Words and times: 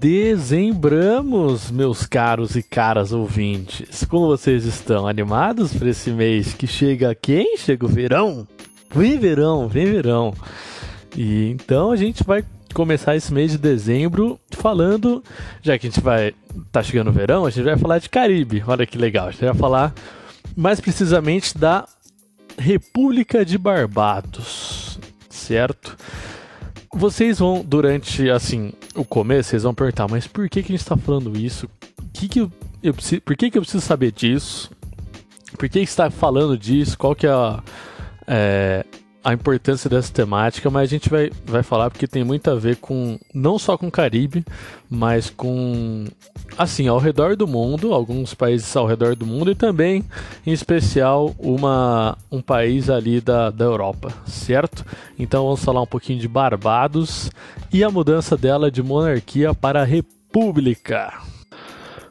dezembramos, 0.00 1.70
meus 1.70 2.06
caros 2.06 2.54
e 2.54 2.62
caras 2.62 3.12
ouvintes. 3.12 4.04
Como 4.04 4.26
vocês 4.28 4.64
estão? 4.64 5.06
Animados 5.06 5.74
para 5.74 5.90
esse 5.90 6.10
mês 6.10 6.54
que 6.54 6.66
chega 6.66 7.14
quem? 7.14 7.56
Chega 7.56 7.84
o 7.84 7.88
verão? 7.88 8.46
Vem 8.94 9.18
verão, 9.18 9.68
vem 9.68 9.86
verão. 9.86 10.32
E 11.16 11.50
então 11.50 11.90
a 11.90 11.96
gente 11.96 12.22
vai 12.22 12.44
começar 12.72 13.16
esse 13.16 13.32
mês 13.32 13.50
de 13.50 13.58
dezembro 13.58 14.38
falando, 14.50 15.22
já 15.62 15.78
que 15.78 15.86
a 15.86 15.90
gente 15.90 16.00
vai 16.00 16.34
tá 16.70 16.82
chegando 16.82 17.08
o 17.08 17.12
verão, 17.12 17.44
a 17.44 17.50
gente 17.50 17.64
vai 17.64 17.76
falar 17.76 17.98
de 17.98 18.08
Caribe. 18.08 18.62
Olha 18.66 18.86
que 18.86 18.96
legal. 18.96 19.28
A 19.28 19.30
gente 19.30 19.44
vai 19.44 19.54
falar 19.54 19.94
mais 20.56 20.80
precisamente 20.80 21.56
da 21.58 21.86
República 22.56 23.44
de 23.44 23.58
Barbados, 23.58 24.98
certo? 25.28 25.96
Vocês 26.98 27.38
vão, 27.38 27.64
durante, 27.64 28.28
assim, 28.28 28.72
o 28.92 29.04
começo, 29.04 29.50
vocês 29.50 29.62
vão 29.62 29.72
perguntar, 29.72 30.08
mas 30.08 30.26
por 30.26 30.48
que, 30.48 30.64
que 30.64 30.72
a 30.72 30.74
gente 30.74 30.82
está 30.82 30.96
falando 30.96 31.38
isso? 31.38 31.70
Que 32.12 32.26
que 32.26 32.40
eu, 32.40 32.50
eu 32.82 32.92
preciso, 32.92 33.22
por 33.22 33.36
que, 33.36 33.52
que 33.52 33.56
eu 33.56 33.62
preciso 33.62 33.86
saber 33.86 34.10
disso? 34.10 34.68
Por 35.56 35.68
que, 35.68 35.78
que 35.78 35.84
está 35.84 36.10
falando 36.10 36.58
disso? 36.58 36.98
Qual 36.98 37.14
que 37.14 37.24
é 37.24 37.30
a, 37.30 37.62
é, 38.26 38.84
a 39.22 39.32
importância 39.32 39.90
dessa 39.90 40.12
temática, 40.12 40.70
mas 40.70 40.84
a 40.84 40.86
gente 40.86 41.08
vai, 41.08 41.30
vai 41.44 41.62
falar 41.62 41.90
porque 41.90 42.06
tem 42.06 42.22
muito 42.24 42.50
a 42.50 42.54
ver 42.54 42.76
com, 42.76 43.18
não 43.34 43.58
só 43.58 43.76
com 43.76 43.88
o 43.88 43.90
Caribe, 43.90 44.44
mas 44.88 45.28
com, 45.28 46.06
assim, 46.56 46.88
ao 46.88 46.98
redor 46.98 47.36
do 47.36 47.46
mundo, 47.46 47.92
alguns 47.92 48.32
países 48.32 48.74
ao 48.76 48.86
redor 48.86 49.16
do 49.16 49.26
mundo 49.26 49.50
e 49.50 49.54
também, 49.54 50.04
em 50.46 50.52
especial, 50.52 51.34
uma, 51.38 52.16
um 52.30 52.40
país 52.40 52.88
ali 52.88 53.20
da, 53.20 53.50
da 53.50 53.64
Europa, 53.64 54.12
certo? 54.26 54.84
Então 55.18 55.44
vamos 55.44 55.64
falar 55.64 55.82
um 55.82 55.86
pouquinho 55.86 56.20
de 56.20 56.28
Barbados 56.28 57.30
e 57.72 57.82
a 57.82 57.90
mudança 57.90 58.36
dela 58.36 58.70
de 58.70 58.82
monarquia 58.82 59.52
para 59.52 59.84
república. 59.84 61.12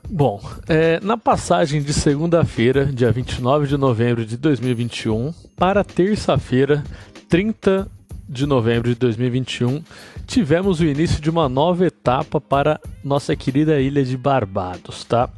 Bom, 0.10 0.42
é, 0.70 1.02
na 1.02 1.18
passagem 1.18 1.82
de 1.82 1.92
segunda-feira, 1.92 2.86
dia 2.86 3.12
29 3.12 3.68
de 3.68 3.76
novembro 3.76 4.26
de 4.26 4.38
2021, 4.38 5.34
para 5.58 5.84
terça-feira, 5.84 6.82
30 7.28 7.90
de 8.28 8.46
novembro 8.46 8.88
de 8.88 8.96
2021, 8.96 9.84
tivemos 10.26 10.80
o 10.80 10.86
início 10.86 11.22
de 11.22 11.30
uma 11.30 11.50
nova 11.50 11.86
etapa 11.86 12.40
para 12.40 12.80
nossa 13.04 13.36
querida 13.36 13.82
ilha 13.82 14.04
de 14.04 14.16
Barbados, 14.16 15.04
tá? 15.04 15.30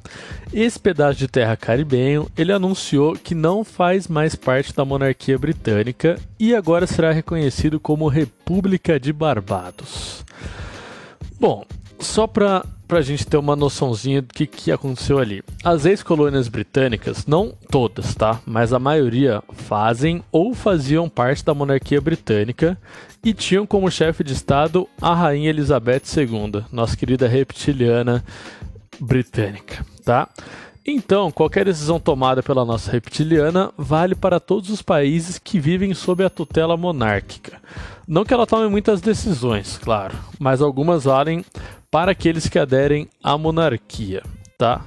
Esse 0.54 0.80
pedaço 0.80 1.18
de 1.18 1.28
terra 1.28 1.58
caribenho, 1.58 2.28
ele 2.38 2.52
anunciou 2.52 3.14
que 3.14 3.34
não 3.34 3.64
faz 3.64 4.08
mais 4.08 4.36
parte 4.36 4.72
da 4.76 4.86
monarquia 4.86 5.38
britânica 5.38 6.20
e 6.40 6.54
agora 6.54 6.86
será 6.86 7.12
reconhecido 7.12 7.80
como 7.80 8.08
República 8.08 9.00
de 9.00 9.12
Barbados. 9.12 10.24
Bom, 11.40 11.66
só 12.00 12.26
para 12.26 12.64
a 12.90 13.02
gente 13.02 13.28
ter 13.28 13.38
uma 13.38 13.56
noçãozinha 13.56 14.22
do 14.22 14.34
que, 14.34 14.48
que 14.48 14.72
aconteceu 14.72 15.20
ali. 15.20 15.44
As 15.64 15.86
ex-colônias 15.86 16.48
britânicas, 16.48 17.26
não 17.26 17.54
todas, 17.70 18.16
tá? 18.16 18.40
Mas 18.46 18.74
a 18.74 18.80
maioria 18.80 19.44
fazem 19.54 20.24
ou 20.32 20.54
faziam 20.54 21.10
parte 21.10 21.44
da 21.44 21.54
monarquia 21.54 22.02
britânica 22.02 22.78
e 23.24 23.34
tinham 23.34 23.66
como 23.66 23.92
chefe 23.92 24.24
de 24.24 24.34
Estado 24.34 24.88
a 25.02 25.14
Rainha 25.14 25.50
Elizabeth 25.50 26.04
II, 26.16 26.64
nossa 26.72 26.96
querida 26.96 27.28
reptiliana 27.28 28.24
britânica, 29.00 29.86
tá? 30.04 30.28
Então, 30.86 31.30
qualquer 31.30 31.66
decisão 31.66 32.00
tomada 32.00 32.42
pela 32.42 32.66
nossa 32.66 32.92
reptiliana 32.92 33.72
vale 33.78 34.16
para 34.16 34.40
todos 34.40 34.70
os 34.70 34.82
países 34.82 35.38
que 35.38 35.60
vivem 35.60 35.94
sob 35.94 36.24
a 36.24 36.30
tutela 36.30 36.76
monárquica. 36.76 37.62
Não 38.10 38.26
que 38.26 38.34
ela 38.34 38.48
tome 38.48 38.68
muitas 38.68 39.02
decisões, 39.02 39.78
claro, 39.78 40.18
mas 40.40 40.64
algumas 40.64 41.04
valem 41.04 41.46
para 41.92 42.12
aqueles 42.12 42.50
que 42.50 42.58
aderem 42.58 43.08
à 43.24 43.38
monarquia, 43.38 44.24
tá? 44.58 44.82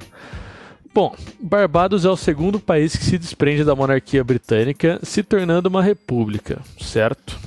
Bom, 0.93 1.15
Barbados 1.41 2.05
é 2.05 2.11
o 2.11 2.17
segundo 2.17 2.59
país 2.59 2.97
que 2.97 3.05
se 3.05 3.17
desprende 3.17 3.63
da 3.63 3.77
monarquia 3.77 4.25
britânica, 4.25 4.99
se 5.05 5.23
tornando 5.23 5.69
uma 5.69 5.81
república, 5.81 6.59
certo? 6.81 7.39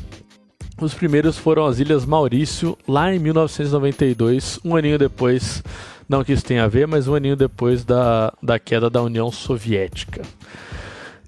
Os 0.79 0.93
primeiros 0.93 1.37
foram 1.37 1.65
as 1.65 1.77
Ilhas 1.77 2.05
Maurício, 2.05 2.77
lá 2.87 3.13
em 3.13 3.19
1992, 3.19 4.61
um 4.63 4.77
aninho 4.77 4.97
depois, 4.97 5.61
não 6.07 6.23
que 6.23 6.31
isso 6.31 6.45
tenha 6.45 6.63
a 6.63 6.69
ver, 6.69 6.87
mas 6.87 7.05
um 7.05 7.15
aninho 7.15 7.35
depois 7.35 7.83
da, 7.83 8.31
da 8.41 8.57
queda 8.57 8.89
da 8.89 9.03
União 9.03 9.29
Soviética. 9.29 10.21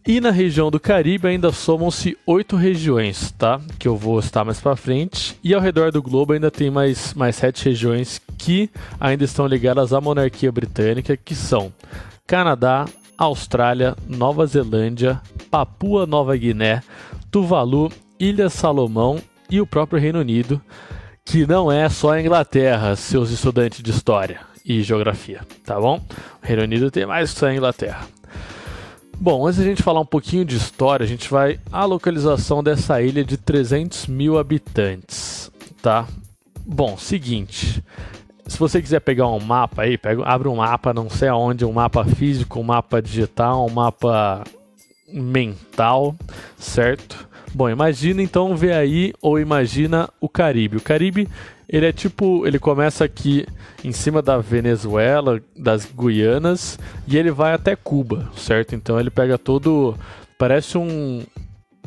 E 0.08 0.22
na 0.22 0.32
região 0.32 0.72
do 0.72 0.80
Caribe 0.80 1.28
ainda 1.28 1.52
somam-se 1.52 2.18
oito 2.26 2.56
regiões, 2.56 3.30
tá? 3.38 3.60
Que 3.78 3.90
eu 3.90 3.98
vou 3.98 4.18
estar 4.20 4.46
mais 4.46 4.58
para 4.58 4.74
frente. 4.78 5.38
E 5.44 5.54
ao 5.54 5.60
redor 5.60 5.92
do 5.92 6.02
globo 6.02 6.32
ainda 6.32 6.50
tem 6.50 6.72
mais, 6.72 7.14
mais 7.14 7.36
sete 7.36 7.66
regiões 7.66 8.22
que 8.38 8.70
ainda 9.02 9.26
estão 9.26 9.46
ligadas 9.46 9.92
à 9.92 10.00
monarquia 10.00 10.50
britânica, 10.50 11.18
que 11.18 11.36
são 11.36 11.74
Canadá, 12.26 12.86
Austrália, 13.18 13.98
Nova 14.08 14.46
Zelândia, 14.46 15.22
Papua 15.52 16.06
Nova 16.06 16.38
Guiné, 16.38 16.82
Tuvalu, 17.30 17.92
Ilha 18.18 18.50
Salomão 18.50 19.20
e 19.50 19.60
o 19.60 19.68
próprio 19.68 20.00
Reino 20.00 20.20
Unido, 20.20 20.62
que 21.26 21.46
não 21.46 21.70
é 21.70 21.90
só 21.90 22.14
a 22.14 22.22
Inglaterra, 22.22 22.96
seus 22.96 23.30
estudantes 23.30 23.84
de 23.84 23.92
história 23.92 24.40
e 24.66 24.82
geografia, 24.82 25.42
tá 25.66 25.78
bom? 25.78 25.98
O 26.42 26.48
Reino 26.48 26.64
Unido 26.64 26.90
tem 26.90 27.06
mais 27.06 27.34
que 27.34 27.40
só 27.40 27.48
a 27.48 27.54
Inglaterra. 27.54 28.08
Bom, 29.20 29.48
antes 29.48 29.60
a 29.60 29.64
gente 29.64 29.82
falar 29.82 30.00
um 30.00 30.06
pouquinho 30.06 30.46
de 30.46 30.56
história, 30.56 31.04
a 31.04 31.08
gente 31.08 31.30
vai 31.30 31.60
à 31.72 31.86
localização 31.86 32.64
dessa 32.64 33.02
ilha 33.02 33.24
de 33.24 33.36
300 33.36 34.06
mil 34.06 34.38
habitantes, 34.38 35.52
tá? 35.82 36.08
Bom, 36.64 36.96
seguinte, 36.98 37.84
se 38.46 38.60
você 38.60 38.80
quiser 38.80 39.00
pegar 39.02 39.28
um 39.28 39.40
mapa 39.40 39.82
aí, 39.82 39.98
pega, 39.98 40.24
abre 40.24 40.48
um 40.48 40.58
mapa, 40.58 40.94
não 40.94 41.10
sei 41.10 41.30
aonde, 41.30 41.66
um 41.66 41.74
mapa 41.74 42.06
físico, 42.06 42.60
um 42.60 42.64
mapa 42.64 43.02
digital, 43.02 43.66
um 43.66 43.72
mapa 43.72 44.44
mental, 45.12 46.16
certo? 46.60 47.28
Bom, 47.58 47.68
imagina 47.68 48.22
então 48.22 48.56
ver 48.56 48.74
aí 48.74 49.16
ou 49.20 49.40
imagina 49.40 50.08
o 50.22 50.30
Caribe. 50.30 50.78
O 50.78 50.82
Caribe 50.82 51.28
ele 51.68 51.88
é 51.88 51.92
tipo, 51.92 52.46
ele 52.46 52.60
começa 52.60 53.04
aqui 53.04 53.48
em 53.84 53.92
cima 53.92 54.22
da 54.22 54.38
Venezuela, 54.38 55.42
das 55.58 55.84
Guianas, 55.84 56.78
e 57.08 57.18
ele 57.18 57.32
vai 57.32 57.56
até 57.56 57.76
Cuba, 57.76 58.30
certo? 58.38 58.76
Então 58.76 59.00
ele 59.00 59.10
pega 59.10 59.40
todo, 59.40 59.98
parece 60.38 60.78
um 60.78 61.24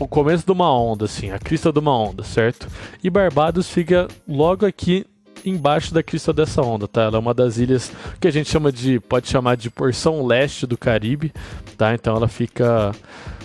o 0.01 0.09
começo 0.09 0.45
de 0.45 0.51
uma 0.51 0.77
onda 0.77 1.05
assim, 1.05 1.31
a 1.31 1.39
crista 1.39 1.73
de 1.73 1.79
uma 1.79 1.97
onda, 1.97 2.25
certo? 2.25 2.67
E 3.01 3.09
Barbados 3.09 3.71
fica 3.71 4.09
logo 4.27 4.67
aqui 4.67 5.07
embaixo 5.45 5.95
da 5.95 6.03
crista 6.03 6.33
dessa 6.33 6.63
onda, 6.63 6.89
tá? 6.89 7.03
Ela 7.03 7.17
é 7.17 7.21
uma 7.21 7.33
das 7.33 7.59
ilhas 7.59 7.93
que 8.21 8.27
a 8.27 8.33
gente 8.33 8.51
chama 8.51 8.73
de, 8.73 8.99
pode 8.99 9.29
chamar 9.29 9.57
de 9.57 9.71
porção 9.71 10.27
leste 10.27 10.67
do 10.67 10.77
Caribe, 10.77 11.33
tá? 11.79 11.95
Então 11.95 12.17
ela 12.17 12.27
fica 12.27 12.93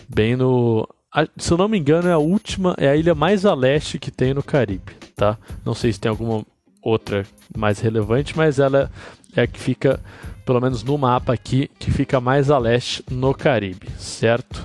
bem 0.09 0.35
no 0.35 0.87
se 1.37 1.51
eu 1.51 1.57
não 1.57 1.67
me 1.67 1.77
engano, 1.77 2.09
é 2.09 2.11
a 2.11 2.17
última, 2.17 2.75
é 2.77 2.89
a 2.89 2.95
ilha 2.95 3.15
mais 3.15 3.45
a 3.45 3.53
leste 3.53 3.97
que 3.97 4.11
tem 4.11 4.33
no 4.33 4.43
Caribe, 4.43 4.93
tá? 5.15 5.37
Não 5.63 5.73
sei 5.73 5.93
se 5.93 5.99
tem 5.99 6.09
alguma 6.09 6.45
outra 6.81 7.25
mais 7.55 7.79
relevante, 7.79 8.35
mas 8.35 8.59
ela 8.59 8.91
é 9.35 9.43
a 9.43 9.47
que 9.47 9.59
fica, 9.59 9.99
pelo 10.45 10.61
menos 10.61 10.83
no 10.83 10.97
mapa 10.97 11.33
aqui, 11.33 11.69
que 11.79 11.89
fica 11.91 12.19
mais 12.19 12.51
a 12.51 12.57
leste 12.57 13.03
no 13.09 13.33
Caribe, 13.33 13.87
certo? 13.97 14.63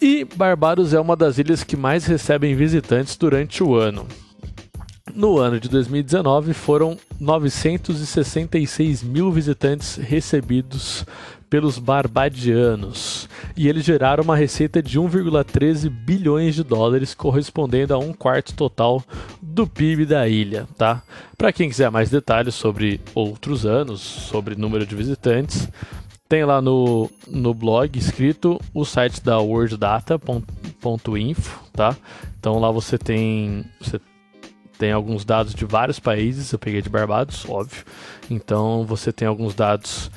E 0.00 0.24
Barbados 0.24 0.92
é 0.92 1.00
uma 1.00 1.16
das 1.16 1.38
ilhas 1.38 1.64
que 1.64 1.76
mais 1.76 2.04
recebem 2.04 2.54
visitantes 2.54 3.16
durante 3.16 3.62
o 3.62 3.74
ano. 3.74 4.06
No 5.14 5.38
ano 5.38 5.60
de 5.60 5.68
2019 5.68 6.52
foram 6.52 6.98
966 7.20 9.02
mil 9.02 9.30
visitantes 9.30 9.96
recebidos 9.96 11.06
pelos 11.54 11.78
barbadianos 11.78 13.28
e 13.56 13.68
eles 13.68 13.84
geraram 13.84 14.24
uma 14.24 14.34
receita 14.34 14.82
de 14.82 14.98
1,13 14.98 15.88
bilhões 15.88 16.56
de 16.56 16.64
dólares, 16.64 17.14
correspondendo 17.14 17.94
a 17.94 17.98
um 17.98 18.12
quarto 18.12 18.56
total 18.56 19.00
do 19.40 19.64
PIB 19.64 20.04
da 20.04 20.26
ilha, 20.26 20.66
tá? 20.76 21.00
Para 21.38 21.52
quem 21.52 21.68
quiser 21.68 21.92
mais 21.92 22.10
detalhes 22.10 22.56
sobre 22.56 23.00
outros 23.14 23.64
anos, 23.64 24.00
sobre 24.00 24.56
número 24.56 24.84
de 24.84 24.96
visitantes, 24.96 25.68
tem 26.28 26.44
lá 26.44 26.60
no, 26.60 27.08
no 27.28 27.54
blog 27.54 27.96
escrito 27.96 28.60
o 28.74 28.84
site 28.84 29.22
da 29.22 29.38
worlddata.info, 29.38 31.60
tá? 31.72 31.96
Então 32.36 32.58
lá 32.58 32.72
você 32.72 32.98
tem 32.98 33.64
você 33.80 34.00
tem 34.76 34.90
alguns 34.90 35.24
dados 35.24 35.54
de 35.54 35.64
vários 35.64 36.00
países, 36.00 36.52
eu 36.52 36.58
peguei 36.58 36.82
de 36.82 36.88
Barbados, 36.88 37.48
óbvio. 37.48 37.84
Então 38.28 38.84
você 38.84 39.12
tem 39.12 39.28
alguns 39.28 39.54
dados 39.54 40.10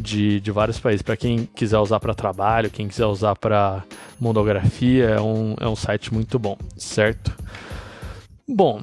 de, 0.00 0.40
de 0.40 0.50
vários 0.50 0.78
países. 0.78 1.02
Para 1.02 1.16
quem 1.16 1.48
quiser 1.54 1.78
usar 1.78 2.00
para 2.00 2.14
trabalho, 2.14 2.70
quem 2.70 2.88
quiser 2.88 3.06
usar 3.06 3.36
para 3.36 3.84
monografia, 4.18 5.06
é 5.10 5.20
um, 5.20 5.54
é 5.60 5.68
um 5.68 5.76
site 5.76 6.12
muito 6.12 6.38
bom, 6.38 6.56
certo? 6.76 7.32
Bom, 8.48 8.82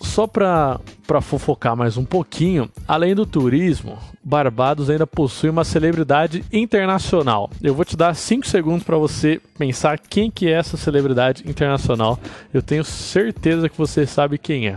só 0.00 0.26
para 0.26 0.80
fofocar 1.22 1.76
mais 1.76 1.96
um 1.96 2.04
pouquinho, 2.04 2.70
além 2.86 3.14
do 3.14 3.24
turismo, 3.24 3.98
Barbados 4.22 4.88
ainda 4.88 5.06
possui 5.06 5.50
uma 5.50 5.64
celebridade 5.64 6.44
internacional. 6.52 7.50
Eu 7.62 7.74
vou 7.74 7.84
te 7.84 7.96
dar 7.96 8.14
5 8.14 8.46
segundos 8.46 8.84
para 8.84 8.96
você 8.96 9.40
pensar 9.58 9.98
quem 9.98 10.30
que 10.30 10.48
é 10.48 10.52
essa 10.52 10.76
celebridade 10.76 11.48
internacional. 11.48 12.18
Eu 12.52 12.62
tenho 12.62 12.84
certeza 12.84 13.68
que 13.68 13.76
você 13.76 14.06
sabe 14.06 14.38
quem 14.38 14.68
é. 14.68 14.76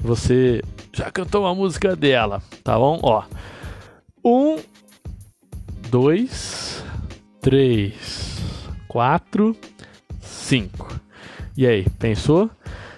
Você 0.00 0.62
já 0.92 1.10
cantou 1.10 1.42
uma 1.42 1.54
música 1.54 1.94
dela, 1.94 2.42
tá 2.64 2.78
bom? 2.78 2.98
Ó. 3.02 3.22
Um, 4.24 4.58
dois, 5.90 6.84
três, 7.40 8.38
quatro, 8.86 9.56
cinco. 10.20 11.00
E 11.56 11.66
aí, 11.66 11.86
pensou? 11.98 12.50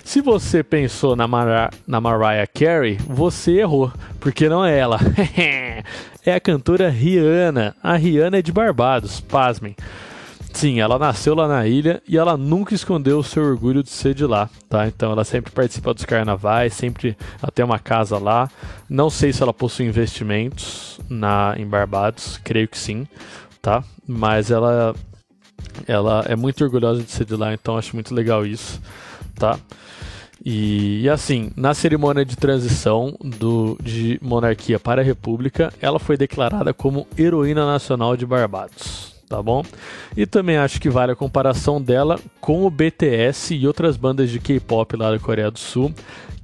Se 0.05 0.21
você 0.21 0.63
pensou 0.63 1.15
na, 1.15 1.29
Mar 1.29 1.73
na 1.87 2.01
Mariah 2.01 2.47
Carey, 2.47 2.99
você 3.07 3.61
errou, 3.61 3.93
porque 4.19 4.49
não 4.49 4.65
é 4.65 4.77
ela. 4.77 4.99
é 6.27 6.35
a 6.35 6.41
cantora 6.41 6.91
Rihanna. 6.91 7.77
A 7.83 7.97
Rihanna 7.97 8.39
é 8.39 8.43
de 8.43 8.53
Barbados, 8.53 9.21
pasmem. 9.21 9.77
Sim, 10.53 10.81
ela 10.81 10.99
nasceu 10.99 11.35
lá 11.35 11.49
na 11.49 11.67
ilha 11.67 12.03
e 12.07 12.19
ela 12.19 12.37
nunca 12.37 12.75
escondeu 12.75 13.19
o 13.19 13.25
seu 13.25 13.43
orgulho 13.43 13.83
de 13.83 13.91
ser 13.91 14.15
de 14.15 14.27
lá, 14.27 14.51
tá? 14.69 14.87
Então 14.87 15.13
ela 15.13 15.25
sempre 15.25 15.51
participa 15.53 15.95
dos 15.95 16.05
carnavais, 16.05 16.75
sempre 16.75 17.17
ela 17.41 17.51
tem 17.51 17.65
uma 17.65 17.79
casa 17.79 18.19
lá. 18.19 18.51
Não 18.89 19.09
sei 19.09 19.33
se 19.33 19.43
ela 19.43 19.55
possui 19.55 19.87
investimentos 19.87 21.01
na 21.09 21.55
em 21.57 21.67
Barbados, 21.67 22.39
creio 22.45 22.69
que 22.69 22.77
sim, 22.77 23.07
tá? 23.63 23.83
Mas 24.07 24.51
ela 24.51 24.95
ela 25.87 26.25
é 26.29 26.37
muito 26.37 26.63
orgulhosa 26.65 27.03
de 27.03 27.11
ser 27.11 27.25
de 27.25 27.37
lá, 27.37 27.55
então 27.55 27.77
acho 27.79 27.95
muito 27.95 28.15
legal 28.15 28.45
isso, 28.45 28.81
tá? 29.37 29.59
E, 30.45 31.03
e, 31.03 31.09
assim, 31.09 31.51
na 31.55 31.75
cerimônia 31.75 32.25
de 32.25 32.35
transição 32.35 33.15
do, 33.21 33.77
de 33.83 34.19
monarquia 34.23 34.81
para 34.81 35.03
a 35.03 35.05
república, 35.05 35.73
ela 35.83 35.99
foi 35.99 36.17
declarada 36.17 36.73
como 36.73 37.07
heroína 37.17 37.67
nacional 37.67 38.17
de 38.17 38.25
Barbados, 38.25 39.15
tá 39.31 39.41
bom? 39.41 39.65
E 40.17 40.27
também 40.27 40.57
acho 40.57 40.81
que 40.81 40.91
vale 40.91 41.13
a 41.13 41.17
comparação 41.17 41.81
dela 41.81 42.19
com 42.41 42.67
o 42.67 42.71
BTS 42.71 43.55
e 43.55 43.65
outras 43.65 43.97
bandas 43.97 44.29
de 44.29 44.41
K-pop 44.41 44.97
lá 44.97 45.13
da 45.13 45.21
Coreia 45.21 45.53
do 45.53 45.59
Sul, 45.59 45.95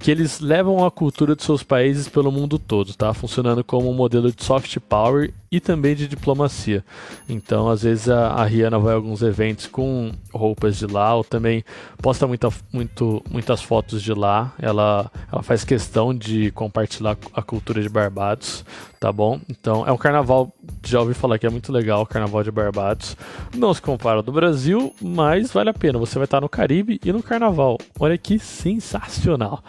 que 0.06 0.10
eles 0.12 0.38
levam 0.38 0.86
a 0.86 0.90
cultura 0.92 1.34
de 1.34 1.42
seus 1.42 1.64
países 1.64 2.08
pelo 2.08 2.30
mundo 2.30 2.60
todo, 2.60 2.94
tá? 2.94 3.12
Funcionando 3.12 3.64
como 3.64 3.90
um 3.90 3.92
modelo 3.92 4.30
de 4.30 4.44
soft 4.44 4.78
power 4.88 5.34
e 5.50 5.60
também 5.60 5.94
de 5.94 6.06
diplomacia. 6.06 6.84
Então, 7.28 7.68
às 7.68 7.82
vezes 7.82 8.08
a, 8.08 8.28
a 8.28 8.44
Rihanna 8.44 8.78
vai 8.78 8.92
a 8.92 8.96
alguns 8.96 9.22
eventos 9.22 9.66
com 9.66 10.12
roupas 10.32 10.76
de 10.76 10.86
lá, 10.86 11.14
ou 11.14 11.24
também 11.24 11.64
posta 12.02 12.26
muita, 12.26 12.50
muito, 12.72 13.22
muitas 13.30 13.62
fotos 13.62 14.02
de 14.02 14.12
lá. 14.12 14.52
Ela, 14.60 15.10
ela 15.32 15.42
faz 15.42 15.64
questão 15.64 16.14
de 16.14 16.50
compartilhar 16.52 17.16
a 17.32 17.42
cultura 17.42 17.82
de 17.82 17.88
Barbados, 17.88 18.64
tá 19.00 19.10
bom? 19.10 19.40
Então, 19.48 19.86
é 19.86 19.92
um 19.92 19.96
carnaval, 19.96 20.52
já 20.84 21.00
ouvi 21.00 21.14
falar 21.14 21.38
que 21.38 21.46
é 21.46 21.50
muito 21.50 21.72
legal 21.72 22.02
o 22.02 22.06
carnaval 22.06 22.42
de 22.42 22.50
Barbados. 22.50 23.16
Não 23.54 23.72
se 23.72 23.80
compara 23.80 24.18
ao 24.18 24.22
do 24.22 24.32
Brasil, 24.32 24.94
mas 25.00 25.52
vale 25.52 25.70
a 25.70 25.74
pena. 25.74 25.98
Você 25.98 26.18
vai 26.18 26.26
estar 26.26 26.40
no 26.40 26.48
Caribe 26.48 27.00
e 27.04 27.12
no 27.12 27.22
carnaval. 27.22 27.78
Olha 27.98 28.18
que 28.18 28.38
sensacional, 28.38 29.62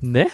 né? 0.00 0.30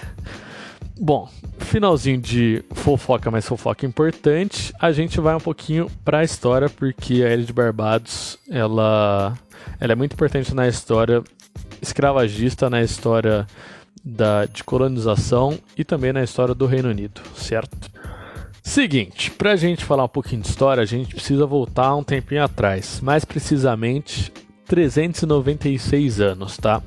Bom, 1.00 1.28
finalzinho 1.58 2.20
de 2.20 2.64
fofoca, 2.72 3.30
mas 3.30 3.46
fofoca 3.46 3.86
importante, 3.86 4.72
a 4.80 4.90
gente 4.90 5.20
vai 5.20 5.34
um 5.34 5.40
pouquinho 5.40 5.88
para 6.04 6.18
a 6.18 6.24
história, 6.24 6.68
porque 6.68 7.22
a 7.22 7.32
Ilha 7.32 7.44
de 7.44 7.52
Barbados, 7.52 8.38
ela, 8.50 9.38
ela 9.78 9.92
é 9.92 9.94
muito 9.94 10.14
importante 10.14 10.54
na 10.54 10.66
história 10.66 11.22
escravagista, 11.80 12.68
na 12.68 12.82
história 12.82 13.46
da, 14.04 14.46
de 14.46 14.64
colonização 14.64 15.58
e 15.76 15.84
também 15.84 16.12
na 16.12 16.22
história 16.22 16.54
do 16.54 16.66
Reino 16.66 16.88
Unido, 16.88 17.20
certo? 17.36 17.90
Seguinte, 18.62 19.30
para 19.30 19.52
a 19.52 19.56
gente 19.56 19.84
falar 19.84 20.04
um 20.04 20.08
pouquinho 20.08 20.42
de 20.42 20.48
história, 20.48 20.82
a 20.82 20.86
gente 20.86 21.14
precisa 21.14 21.46
voltar 21.46 21.94
um 21.94 22.02
tempinho 22.02 22.42
atrás, 22.42 23.00
mais 23.00 23.24
precisamente 23.24 24.32
396 24.66 26.20
anos, 26.20 26.56
tá? 26.58 26.82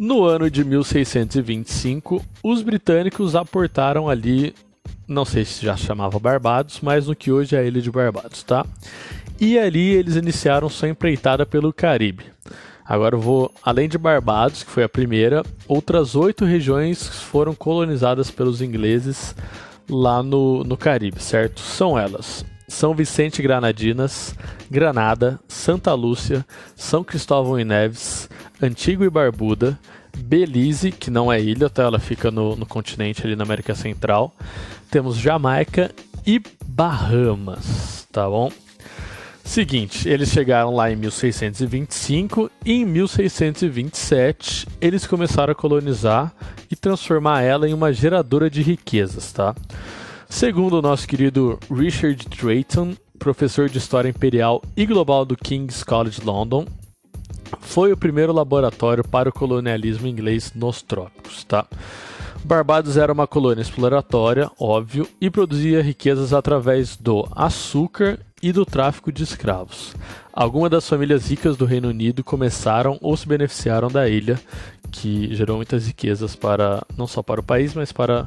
No 0.00 0.24
ano 0.24 0.50
de 0.50 0.64
1625, 0.64 2.24
os 2.42 2.62
britânicos 2.62 3.36
aportaram 3.36 4.08
ali, 4.08 4.54
não 5.06 5.26
sei 5.26 5.44
se 5.44 5.62
já 5.62 5.76
chamava 5.76 6.18
Barbados, 6.18 6.80
mas 6.80 7.06
no 7.06 7.14
que 7.14 7.30
hoje 7.30 7.54
é 7.54 7.58
a 7.58 7.62
Ilha 7.62 7.82
de 7.82 7.90
Barbados, 7.90 8.42
tá? 8.42 8.64
E 9.38 9.58
ali 9.58 9.90
eles 9.90 10.16
iniciaram 10.16 10.70
sua 10.70 10.88
empreitada 10.88 11.44
pelo 11.44 11.70
Caribe. 11.70 12.24
Agora 12.82 13.14
eu 13.14 13.20
vou, 13.20 13.52
além 13.62 13.90
de 13.90 13.98
Barbados, 13.98 14.62
que 14.62 14.70
foi 14.70 14.84
a 14.84 14.88
primeira, 14.88 15.42
outras 15.68 16.16
oito 16.16 16.46
regiões 16.46 17.06
foram 17.06 17.54
colonizadas 17.54 18.30
pelos 18.30 18.62
ingleses 18.62 19.34
lá 19.86 20.22
no, 20.22 20.64
no 20.64 20.78
Caribe, 20.78 21.22
certo? 21.22 21.60
São 21.60 21.98
elas: 21.98 22.42
São 22.66 22.94
Vicente 22.94 23.40
e 23.40 23.42
Granadinas, 23.42 24.34
Granada, 24.70 25.38
Santa 25.46 25.92
Lúcia, 25.92 26.42
São 26.74 27.04
Cristóvão 27.04 27.60
e 27.60 27.66
Neves, 27.66 28.19
Antigua 28.62 29.06
e 29.06 29.10
Barbuda, 29.10 29.78
Belize, 30.18 30.92
que 30.92 31.10
não 31.10 31.32
é 31.32 31.40
ilha, 31.40 31.70
tá? 31.70 31.84
ela 31.84 31.98
fica 31.98 32.30
no, 32.30 32.54
no 32.56 32.66
continente 32.66 33.26
ali 33.26 33.34
na 33.34 33.44
América 33.44 33.74
Central. 33.74 34.34
Temos 34.90 35.16
Jamaica 35.16 35.90
e 36.26 36.42
Bahamas, 36.66 38.06
tá 38.12 38.28
bom? 38.28 38.52
Seguinte, 39.42 40.08
eles 40.08 40.28
chegaram 40.28 40.74
lá 40.74 40.92
em 40.92 40.96
1625 40.96 42.50
e 42.64 42.72
em 42.74 42.84
1627 42.84 44.66
eles 44.80 45.06
começaram 45.06 45.52
a 45.52 45.56
colonizar 45.56 46.32
e 46.70 46.76
transformar 46.76 47.42
ela 47.42 47.68
em 47.68 47.74
uma 47.74 47.92
geradora 47.92 48.48
de 48.48 48.62
riquezas, 48.62 49.32
tá? 49.32 49.54
Segundo 50.28 50.74
o 50.74 50.82
nosso 50.82 51.08
querido 51.08 51.58
Richard 51.68 52.28
Drayton, 52.28 52.94
professor 53.18 53.68
de 53.68 53.78
História 53.78 54.08
Imperial 54.08 54.62
e 54.76 54.86
Global 54.86 55.24
do 55.24 55.36
King's 55.36 55.82
College 55.82 56.20
London, 56.24 56.64
foi 57.60 57.92
o 57.92 57.96
primeiro 57.96 58.32
laboratório 58.32 59.02
para 59.02 59.28
o 59.28 59.32
colonialismo 59.32 60.06
inglês 60.06 60.52
nos 60.54 60.82
trópicos, 60.82 61.44
tá? 61.44 61.66
Barbados 62.44 62.96
era 62.96 63.12
uma 63.12 63.26
colônia 63.26 63.60
exploratória, 63.62 64.50
óbvio, 64.58 65.06
e 65.20 65.28
produzia 65.28 65.82
riquezas 65.82 66.32
através 66.32 66.96
do 66.96 67.28
açúcar 67.32 68.18
e 68.42 68.50
do 68.50 68.64
tráfico 68.64 69.12
de 69.12 69.22
escravos. 69.22 69.94
Algumas 70.32 70.70
das 70.70 70.88
famílias 70.88 71.28
ricas 71.28 71.56
do 71.56 71.66
Reino 71.66 71.88
Unido 71.88 72.24
começaram 72.24 72.98
ou 73.02 73.14
se 73.16 73.28
beneficiaram 73.28 73.88
da 73.88 74.08
ilha, 74.08 74.40
que 74.90 75.34
gerou 75.34 75.56
muitas 75.56 75.86
riquezas 75.86 76.34
para 76.34 76.82
não 76.96 77.06
só 77.06 77.22
para 77.22 77.40
o 77.40 77.44
país, 77.44 77.74
mas 77.74 77.92
para 77.92 78.26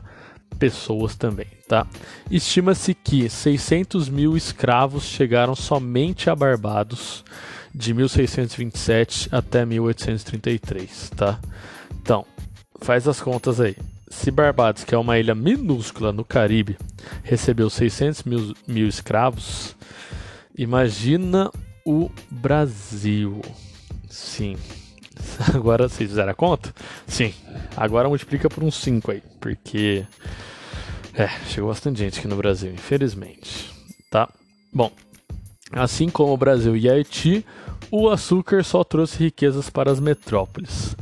pessoas 0.59 1.15
também, 1.15 1.47
tá? 1.67 1.87
Estima-se 2.29 2.93
que 2.93 3.27
600 3.27 4.09
mil 4.09 4.37
escravos 4.37 5.03
chegaram 5.03 5.55
somente 5.55 6.29
a 6.29 6.35
Barbados 6.35 7.23
de 7.73 7.93
1627 7.93 9.29
até 9.31 9.65
1833, 9.65 11.11
tá? 11.15 11.39
Então, 12.01 12.25
faz 12.81 13.07
as 13.07 13.19
contas 13.19 13.59
aí. 13.59 13.75
Se 14.09 14.29
Barbados, 14.29 14.83
que 14.83 14.93
é 14.93 14.98
uma 14.98 15.17
ilha 15.17 15.33
minúscula 15.33 16.12
no 16.12 16.24
Caribe, 16.24 16.77
recebeu 17.24 17.69
600 17.69 18.24
mil, 18.24 18.53
mil 18.67 18.88
escravos, 18.88 19.75
imagina 20.55 21.50
o 21.83 22.12
Brasil. 22.29 23.41
Sim. 24.07 24.55
Agora 25.53 25.89
vocês 25.89 26.09
fizeram 26.09 26.31
a 26.31 26.36
conta? 26.36 26.74
Sim. 27.07 27.33
Agora 27.75 28.07
multiplica 28.07 28.50
por 28.50 28.63
uns 28.63 28.75
5 28.75 29.12
aí, 29.12 29.24
porque. 29.39 30.05
É, 31.15 31.27
chegou 31.48 31.69
bastante 31.69 32.00
gente 32.00 32.19
aqui 32.19 32.27
no 32.27 32.36
Brasil, 32.36 32.71
infelizmente. 32.71 33.71
Tá? 34.09 34.29
Bom, 34.71 34.91
assim 35.71 36.09
como 36.09 36.33
o 36.33 36.38
Brasil 36.38 36.75
e 36.75 36.89
Haiti, 36.89 37.45
o 37.95 38.09
açúcar 38.09 38.63
só 38.63 38.83
trouxe 38.83 39.19
riquezas 39.19 39.69
para 39.69 39.91
as 39.91 40.00
metrópoles. 40.00 40.95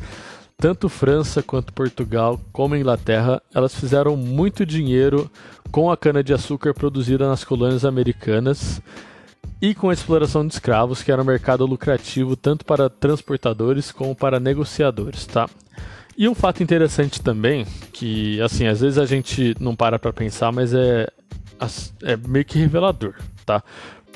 Tanto 0.58 0.90
França 0.90 1.42
quanto 1.42 1.72
Portugal, 1.72 2.38
como 2.52 2.76
Inglaterra, 2.76 3.42
elas 3.56 3.74
fizeram 3.74 4.18
muito 4.18 4.66
dinheiro 4.66 5.32
com 5.72 5.90
a 5.90 5.96
cana-de-açúcar 5.96 6.74
produzida 6.74 7.30
nas 7.30 7.46
colônias 7.46 7.86
americanas 7.86 8.82
e 9.62 9.74
com 9.74 9.90
a 9.90 9.94
exploração 9.94 10.46
de 10.46 10.52
escravos, 10.52 11.02
que 11.02 11.10
era 11.10 11.22
um 11.22 11.26
mercado 11.26 11.66
lucrativo 11.66 12.36
tanto 12.36 12.66
para 12.66 12.90
transportadores 12.90 13.90
como 13.90 14.14
para 14.14 14.38
negociadores, 14.38 15.26
tá? 15.26 15.50
E 16.18 16.28
um 16.28 16.36
fato 16.36 16.62
interessante 16.62 17.22
também, 17.22 17.66
que 17.94 18.42
assim, 18.42 18.68
às 18.68 18.82
vezes 18.82 18.98
a 18.98 19.06
gente 19.06 19.56
não 19.62 19.78
para 19.78 19.98
para 19.98 20.12
pensar, 20.12 20.52
mas 20.52 20.74
é, 20.74 21.08
é 22.04 22.18
meio 22.18 22.44
que 22.44 22.60
revelador, 22.60 23.16
tá? 23.46 23.64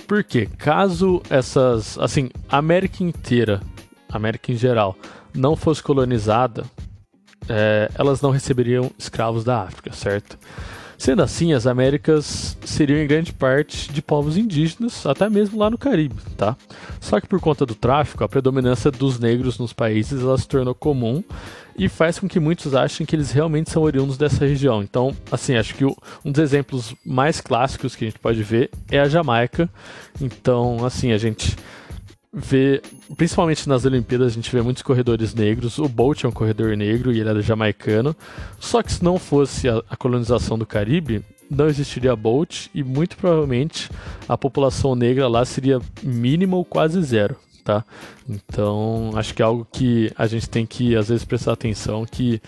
Porque 0.08 0.46
caso 0.46 1.22
essas, 1.30 1.98
assim, 1.98 2.30
a 2.50 2.58
América 2.58 3.04
inteira, 3.04 3.62
a 4.10 4.18
América 4.18 4.52
em 4.52 4.58
geral, 4.58 4.96
não 5.34 5.56
fosse 5.56 5.82
colonizada, 5.82 6.64
é, 7.50 7.90
elas 7.96 8.22
não 8.22 8.32
receberiam 8.32 8.92
escravos 8.98 9.44
da 9.44 9.62
África, 9.64 9.92
certo? 9.94 10.38
Sendo 10.98 11.22
assim, 11.24 11.52
as 11.54 11.68
Américas 11.68 12.58
seriam 12.64 13.00
em 13.00 13.08
grande 13.08 13.34
parte 13.34 13.92
de 13.92 14.02
povos 14.02 14.38
indígenas, 14.38 15.06
até 15.06 15.30
mesmo 15.30 15.60
lá 15.60 15.70
no 15.70 15.78
Caribe, 15.78 16.16
tá? 16.38 16.56
Só 17.02 17.20
que 17.20 17.28
por 17.28 17.40
conta 17.42 17.66
do 17.66 17.76
tráfico, 17.76 18.24
a 18.24 18.30
predominância 18.30 18.90
dos 18.90 19.20
negros 19.20 19.60
nos 19.60 19.74
países 19.74 20.22
ela 20.22 20.38
se 20.38 20.48
tornou 20.48 20.74
comum 20.74 21.22
e 21.78 21.90
faz 21.90 22.18
com 22.18 22.28
que 22.28 22.40
muitos 22.40 22.74
achem 22.74 23.06
que 23.06 23.16
eles 23.16 23.32
realmente 23.32 23.70
são 23.70 23.84
oriundos 23.84 24.18
dessa 24.18 24.46
região. 24.46 24.82
Então, 24.82 25.16
assim, 25.32 25.56
acho 25.56 25.76
que 25.76 25.84
o, 25.84 25.96
um 26.24 26.32
dos 26.32 26.42
exemplos 26.42 26.96
mais 27.06 27.42
clássicos 27.42 27.96
que 27.96 28.06
a 28.06 28.08
gente 28.10 28.20
pode 28.20 28.42
ver 28.44 28.70
é 28.90 29.00
a 29.00 29.10
Jamaica. 29.10 29.70
Então, 30.22 30.86
assim, 30.86 31.12
a 31.12 31.18
gente 31.18 31.56
vê, 32.34 32.82
principalmente 33.16 33.68
nas 33.68 33.86
Olimpíadas, 33.86 34.28
a 34.28 34.36
gente 34.36 34.52
vê 34.52 34.62
muitos 34.62 34.84
corredores 34.84 35.34
negros. 35.34 35.78
O 35.78 35.90
Bolt 35.90 36.24
é 36.24 36.28
um 36.28 36.32
corredor 36.32 36.76
negro 36.78 37.12
e 37.12 37.20
ele 37.20 37.30
era 37.30 37.42
jamaicano. 37.42 38.16
Só 38.60 38.82
que 38.82 38.94
se 38.94 39.04
não 39.04 39.20
fosse 39.20 39.68
a, 39.68 39.84
a 39.90 39.98
colonização 39.98 40.58
do 40.58 40.66
Caribe, 40.66 41.24
não 41.50 41.68
existiria 41.68 42.16
Bolt 42.16 42.68
e 42.74 42.84
muito 42.84 43.18
provavelmente 43.18 43.90
a 44.28 44.38
população 44.38 44.96
negra 44.96 45.28
lá 45.28 45.46
seria 45.46 45.80
mínima 46.02 46.56
ou 46.58 46.66
quase 46.66 47.02
zero 47.04 47.36
tá? 47.66 47.84
Então, 48.30 49.12
acho 49.16 49.34
que 49.34 49.42
é 49.42 49.46
algo 49.46 49.68
que 49.70 50.14
a 50.16 50.28
gente 50.28 50.48
tem 50.48 50.66
que, 50.66 50.96
às 50.96 51.10
vezes, 51.10 51.26
prestar 51.26 51.54
atenção, 51.54 52.06
que 52.06 52.40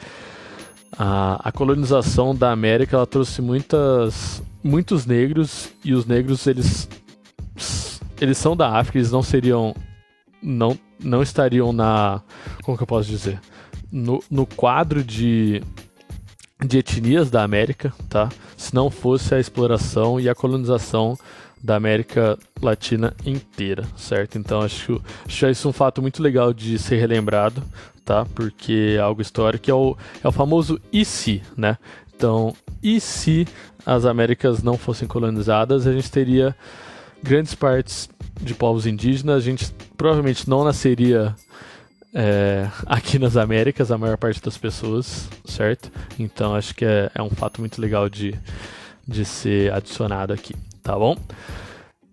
a, 0.95 1.49
a 1.49 1.51
colonização 1.51 2.35
da 2.35 2.51
América, 2.51 2.95
ela 2.95 3.07
trouxe 3.07 3.41
muitas, 3.41 4.41
muitos 4.63 5.07
negros, 5.07 5.69
e 5.83 5.93
os 5.93 6.05
negros, 6.05 6.45
eles, 6.45 6.87
eles 8.21 8.37
são 8.37 8.55
da 8.55 8.77
África, 8.77 8.99
eles 8.99 9.11
não 9.11 9.23
seriam, 9.23 9.75
não, 10.41 10.77
não 11.03 11.23
estariam 11.23 11.73
na, 11.73 12.21
como 12.61 12.77
que 12.77 12.83
eu 12.83 12.87
posso 12.87 13.09
dizer? 13.09 13.41
No, 13.91 14.23
no 14.29 14.45
quadro 14.45 15.03
de, 15.03 15.63
de 16.63 16.77
etnias 16.77 17.31
da 17.31 17.43
América, 17.43 17.91
tá? 18.07 18.29
Se 18.55 18.75
não 18.75 18.91
fosse 18.91 19.33
a 19.33 19.39
exploração 19.39 20.19
e 20.19 20.29
a 20.29 20.35
colonização 20.35 21.17
da 21.63 21.75
América 21.75 22.37
Latina 22.61 23.13
inteira, 23.25 23.83
certo? 23.95 24.37
Então 24.37 24.61
acho, 24.61 25.01
acho 25.25 25.47
isso 25.47 25.69
um 25.69 25.73
fato 25.73 26.01
muito 26.01 26.21
legal 26.21 26.53
de 26.53 26.77
ser 26.77 26.97
relembrado, 26.97 27.63
tá? 28.05 28.25
Porque 28.35 28.95
é 28.97 28.99
algo 28.99 29.21
histórico, 29.21 29.69
é 29.69 29.73
o, 29.73 29.97
é 30.23 30.27
o 30.27 30.31
famoso 30.31 30.79
e 30.91 31.03
se, 31.03 31.41
né? 31.55 31.77
Então, 32.15 32.55
e 32.81 32.99
se 32.99 33.47
as 33.85 34.05
Américas 34.05 34.63
não 34.63 34.77
fossem 34.77 35.07
colonizadas, 35.07 35.85
a 35.85 35.93
gente 35.93 36.09
teria 36.09 36.55
grandes 37.21 37.53
partes 37.53 38.09
de 38.41 38.53
povos 38.53 38.85
indígenas, 38.85 39.37
a 39.37 39.39
gente 39.39 39.71
provavelmente 39.95 40.49
não 40.49 40.63
nasceria 40.63 41.35
é, 42.13 42.67
aqui 42.85 43.19
nas 43.19 43.35
Américas, 43.35 43.91
a 43.91 43.97
maior 43.97 44.17
parte 44.17 44.41
das 44.41 44.57
pessoas, 44.57 45.27
certo? 45.45 45.91
Então 46.17 46.55
acho 46.55 46.73
que 46.73 46.85
é, 46.85 47.11
é 47.13 47.21
um 47.21 47.29
fato 47.29 47.59
muito 47.61 47.79
legal 47.81 48.09
de, 48.09 48.33
de 49.07 49.25
ser 49.25 49.71
adicionado 49.73 50.33
aqui 50.33 50.55
tá 50.87 50.97
bom? 50.97 51.17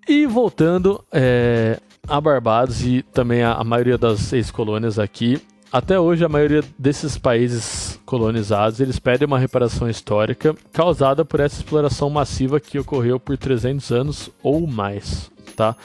E 0.09 0.27
voltando 0.27 1.03
é, 1.13 1.79
a 2.09 2.21
Barbados 2.21 2.85
e 2.85 3.03
também 3.03 3.41
a, 3.41 3.53
a 3.53 3.63
maioria 3.63 3.97
das 3.97 4.33
ex-colônias 4.33 4.99
aqui, 4.99 5.41
até 5.71 5.99
hoje 5.99 6.25
a 6.25 6.29
maioria 6.29 6.61
desses 6.77 7.17
países 7.17 8.01
colonizados 8.05 8.81
eles 8.81 8.99
pedem 8.99 9.27
uma 9.29 9.39
reparação 9.39 9.89
histórica 9.89 10.57
causada 10.73 11.25
por 11.25 11.39
essa 11.39 11.57
exploração 11.57 12.11
massiva 12.11 12.59
que 12.59 12.77
ocorreu 12.77 13.21
por 13.21 13.39
300 13.39 13.93
anos 13.93 14.31
ou 14.43 14.67
mais, 14.67 15.31
tá? 15.55 15.77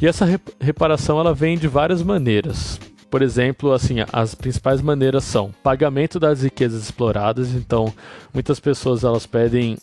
E 0.00 0.06
essa 0.06 0.24
reparação 0.60 1.18
ela 1.18 1.34
vem 1.34 1.58
de 1.58 1.66
várias 1.66 2.00
maneiras. 2.00 2.78
Por 3.10 3.22
exemplo, 3.22 3.72
assim, 3.72 3.96
as 4.12 4.36
principais 4.36 4.80
maneiras 4.80 5.24
são 5.24 5.52
pagamento 5.64 6.20
das 6.20 6.42
riquezas 6.42 6.84
exploradas. 6.84 7.52
Então, 7.54 7.92
muitas 8.32 8.60
pessoas 8.60 9.02
elas 9.02 9.26
pedem 9.26 9.76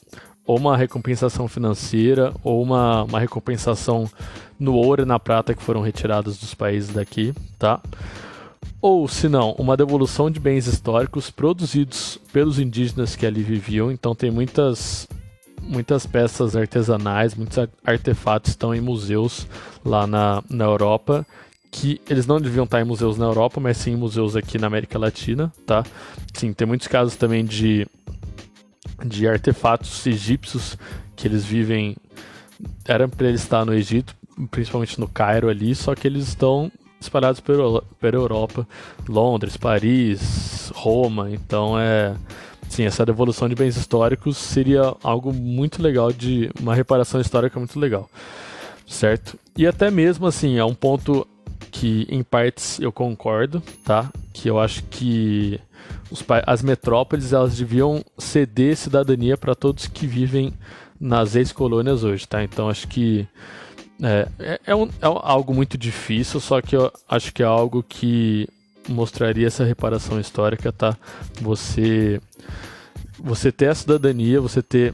ou 0.48 0.58
uma 0.58 0.78
recompensação 0.78 1.48
financeira 1.48 2.34
ou 2.42 2.64
uma, 2.64 3.04
uma 3.04 3.20
recompensação 3.20 4.10
no 4.58 4.74
ouro 4.74 5.04
e 5.04 5.06
na 5.06 5.20
prata 5.20 5.54
que 5.54 5.62
foram 5.62 5.82
retirados 5.82 6.38
dos 6.38 6.54
países 6.54 6.96
daqui, 6.96 7.34
tá? 7.60 7.82
Ou, 8.82 9.08
se 9.08 9.28
não, 9.28 9.52
uma 9.54 9.76
devolução 9.76 10.32
de 10.32 10.40
bens 10.40 10.66
históricos 10.66 11.30
produzidos 11.30 12.18
pelos 12.32 12.60
indígenas 12.60 13.16
que 13.16 13.26
ali 13.26 13.44
viviam. 13.44 13.92
Então 13.92 14.16
tem 14.16 14.32
muitas 14.32 15.08
muitas 15.62 16.06
peças 16.06 16.56
artesanais, 16.56 17.36
muitos 17.36 17.58
artefatos 17.84 18.52
estão 18.52 18.74
em 18.74 18.80
museus 18.80 19.46
lá 19.84 20.08
na, 20.08 20.42
na 20.50 20.64
Europa 20.64 21.26
que 21.70 22.00
eles 22.10 22.26
não 22.26 22.40
deviam 22.40 22.64
estar 22.64 22.80
em 22.80 22.86
museus 22.86 23.18
na 23.18 23.26
Europa, 23.26 23.60
mas 23.60 23.76
sim 23.76 23.92
em 23.92 23.96
museus 23.98 24.38
aqui 24.38 24.58
na 24.58 24.68
América 24.68 24.98
Latina, 24.98 25.52
tá? 25.66 25.84
Sim, 26.34 26.54
tem 26.54 26.66
muitos 26.66 26.88
casos 26.88 27.18
também 27.18 27.44
de 27.44 27.86
de 29.06 29.28
artefatos 29.28 30.06
egípcios 30.06 30.78
que 31.16 31.28
eles 31.28 31.46
vivem. 31.46 31.96
Era 32.86 33.08
para 33.08 33.28
eles 33.28 33.42
estar 33.42 33.66
no 33.66 33.74
Egito, 33.74 34.16
principalmente 34.50 35.00
no 35.00 35.08
Cairo 35.08 35.50
ali, 35.50 35.76
só 35.76 35.94
que 35.96 36.08
eles 36.08 36.28
estão 36.28 36.72
espalhados 37.00 37.40
pela, 37.40 37.82
pela 38.00 38.16
Europa, 38.16 38.68
Londres, 39.08 39.58
Paris, 39.58 40.72
Roma. 40.76 41.30
Então 41.32 41.80
é. 41.80 42.16
Sim, 42.70 42.84
essa 42.84 43.06
devolução 43.06 43.48
de 43.48 43.56
bens 43.56 43.78
históricos 43.78 44.36
seria 44.36 44.94
algo 45.02 45.32
muito 45.32 45.82
legal, 45.82 46.12
de 46.12 46.52
uma 46.60 46.76
reparação 46.76 47.22
histórica 47.22 47.58
muito 47.58 47.80
legal, 47.80 48.10
certo? 48.86 49.40
E 49.56 49.66
até 49.66 49.90
mesmo 49.90 50.28
assim, 50.28 50.58
é 50.58 50.66
um 50.66 50.74
ponto 50.74 51.26
que 51.72 52.06
em 52.10 52.22
partes 52.24 52.78
eu 52.82 52.92
concordo, 52.92 53.64
tá? 53.86 54.12
Que 54.34 54.50
eu 54.50 54.60
acho 54.60 54.84
que 54.84 55.62
os, 56.12 56.24
as 56.46 56.62
metrópoles 56.62 57.34
elas 57.34 57.58
deviam 57.58 58.04
ceder 58.18 58.76
cidadania 58.76 59.38
para 59.38 59.56
todos 59.56 59.88
que 59.88 60.08
vivem 60.08 60.54
nas 61.00 61.36
ex-colônias 61.36 62.04
hoje, 62.04 62.28
tá? 62.28 62.44
Então 62.44 62.70
acho 62.70 62.88
que 62.88 63.28
é, 64.02 64.28
é, 64.40 64.60
é, 64.68 64.76
um, 64.76 64.86
é 64.86 65.06
algo 65.06 65.54
muito 65.54 65.78
difícil, 65.78 66.40
só 66.40 66.62
que 66.62 66.76
eu 66.76 66.92
acho 67.08 67.34
que 67.34 67.42
é 67.42 67.46
algo 67.46 67.84
que 67.84 68.48
mostraria 68.88 69.48
essa 69.48 69.64
reparação 69.64 70.20
histórica, 70.20 70.72
tá? 70.72 70.98
Você 71.42 72.22
você 73.20 73.52
ter 73.52 73.70
a 73.70 73.76
cidadania, 73.76 74.40
você 74.40 74.62
ter 74.62 74.94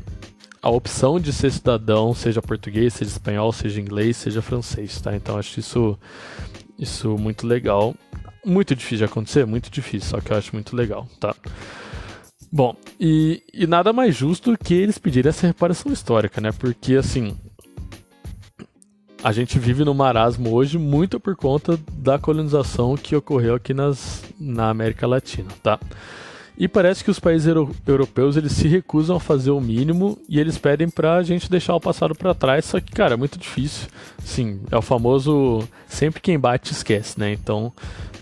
a 0.61 0.69
opção 0.69 1.19
de 1.19 1.33
ser 1.33 1.51
cidadão, 1.51 2.13
seja 2.13 2.41
português, 2.41 2.93
seja 2.93 3.11
espanhol, 3.11 3.51
seja 3.51 3.81
inglês, 3.81 4.15
seja 4.15 4.41
francês, 4.41 4.99
tá? 5.01 5.15
Então 5.15 5.37
acho 5.37 5.59
isso 5.59 5.97
isso 6.79 7.17
muito 7.17 7.45
legal 7.45 7.93
muito 8.45 8.75
difícil 8.75 8.99
de 8.99 9.03
acontecer, 9.05 9.45
muito 9.45 9.69
difícil, 9.69 10.09
só 10.09 10.21
que 10.21 10.31
eu 10.31 10.37
acho 10.37 10.53
muito 10.53 10.75
legal, 10.75 11.07
tá? 11.19 11.35
Bom, 12.51 12.75
e, 12.99 13.41
e 13.51 13.65
nada 13.65 13.91
mais 13.91 14.15
justo 14.15 14.55
que 14.57 14.73
eles 14.73 14.97
pedirem 14.97 15.29
essa 15.29 15.47
reparação 15.47 15.91
histórica, 15.91 16.39
né? 16.39 16.51
Porque, 16.51 16.95
assim, 16.95 17.35
a 19.23 19.31
gente 19.31 19.57
vive 19.57 19.83
no 19.83 19.93
marasmo 19.93 20.53
hoje 20.53 20.77
muito 20.77 21.19
por 21.19 21.35
conta 21.35 21.79
da 21.93 22.19
colonização 22.19 22.95
que 22.95 23.15
ocorreu 23.15 23.55
aqui 23.55 23.73
nas, 23.73 24.23
na 24.39 24.69
América 24.69 25.07
Latina, 25.07 25.49
tá? 25.63 25.79
E 26.57 26.67
parece 26.67 27.03
que 27.03 27.09
os 27.09 27.19
países 27.19 27.47
euro 27.47 27.75
europeus 27.85 28.37
eles 28.37 28.51
se 28.51 28.67
recusam 28.67 29.15
a 29.15 29.19
fazer 29.19 29.49
o 29.49 29.59
mínimo 29.59 30.19
e 30.29 30.39
eles 30.39 30.57
pedem 30.57 30.87
pra 30.87 31.23
gente 31.23 31.49
deixar 31.49 31.75
o 31.75 31.79
passado 31.79 32.13
para 32.13 32.35
trás, 32.35 32.65
só 32.65 32.79
que, 32.79 32.91
cara, 32.91 33.15
é 33.15 33.17
muito 33.17 33.39
difícil. 33.39 33.87
Sim, 34.23 34.61
é 34.71 34.77
o 34.77 34.81
famoso 34.81 35.67
sempre 35.87 36.21
quem 36.21 36.37
bate 36.37 36.71
esquece, 36.71 37.19
né? 37.19 37.33
Então, 37.33 37.73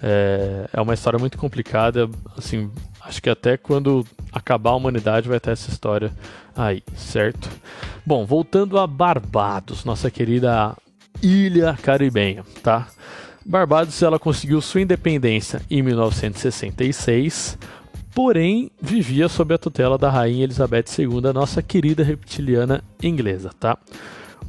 é, 0.02 0.70
é 0.72 0.82
uma 0.82 0.94
história 0.94 1.20
muito 1.20 1.38
complicada, 1.38 2.10
assim, 2.38 2.72
acho 3.02 3.22
que 3.22 3.30
até 3.30 3.58
quando 3.58 4.06
acabar 4.32 4.72
a 4.72 4.76
humanidade 4.76 5.28
vai 5.28 5.40
ter 5.40 5.52
essa 5.52 5.70
história 5.70 6.12
aí, 6.56 6.82
certo? 6.96 7.50
Bom, 8.06 8.26
voltando 8.26 8.80
a 8.80 8.88
Barbados, 8.88 9.84
nossa 9.84 10.10
querida 10.10 10.76
ilha 11.22 11.78
caribenha, 11.82 12.46
tá? 12.64 12.88
Barbados 13.46 14.02
ela 14.02 14.20
conseguiu 14.20 14.62
sua 14.62 14.82
independência 14.82 15.62
em 15.70 15.82
1966 15.82 17.58
porém 18.14 18.72
vivia 18.82 19.28
sob 19.30 19.54
a 19.54 19.58
tutela 19.58 19.98
da 19.98 20.10
rainha 20.10 20.44
Elizabeth 20.44 20.86
II, 20.98 21.28
a 21.30 21.34
nossa 21.34 21.62
querida 21.62 22.04
reptiliana 22.04 22.84
inglesa, 23.02 23.52
tá? 23.60 23.78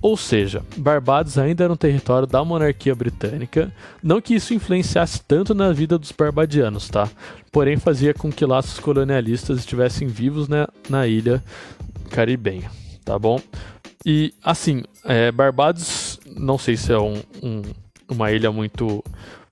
Ou 0.01 0.17
seja, 0.17 0.65
Barbados 0.77 1.39
ainda 1.39 1.63
era 1.63 1.73
um 1.73 1.77
território 1.77 2.27
da 2.27 2.45
monarquia 2.45 2.93
britânica, 2.93 3.73
não 4.03 4.21
que 4.21 4.35
isso 4.35 4.53
influenciasse 4.53 5.23
tanto 5.23 5.55
na 5.55 5.73
vida 5.73 5.97
dos 5.97 6.11
barbadianos, 6.11 6.89
tá? 6.89 7.09
Porém 7.53 7.77
fazia 7.77 8.13
com 8.13 8.33
que 8.33 8.45
laços 8.45 8.81
colonialistas 8.81 9.61
estivessem 9.61 10.09
vivos 10.09 10.49
na, 10.49 10.69
na 10.89 11.07
ilha 11.07 11.43
caribenha, 12.11 12.69
tá 13.05 13.17
bom? 13.17 13.41
E 14.05 14.35
assim, 14.43 14.83
é, 15.05 15.31
Barbados, 15.31 16.19
não 16.37 16.59
sei 16.59 16.77
se 16.77 16.93
é 16.93 16.99
um, 16.99 17.23
um, 17.41 17.63
uma 18.09 18.33
ilha 18.33 18.51
muito 18.51 19.05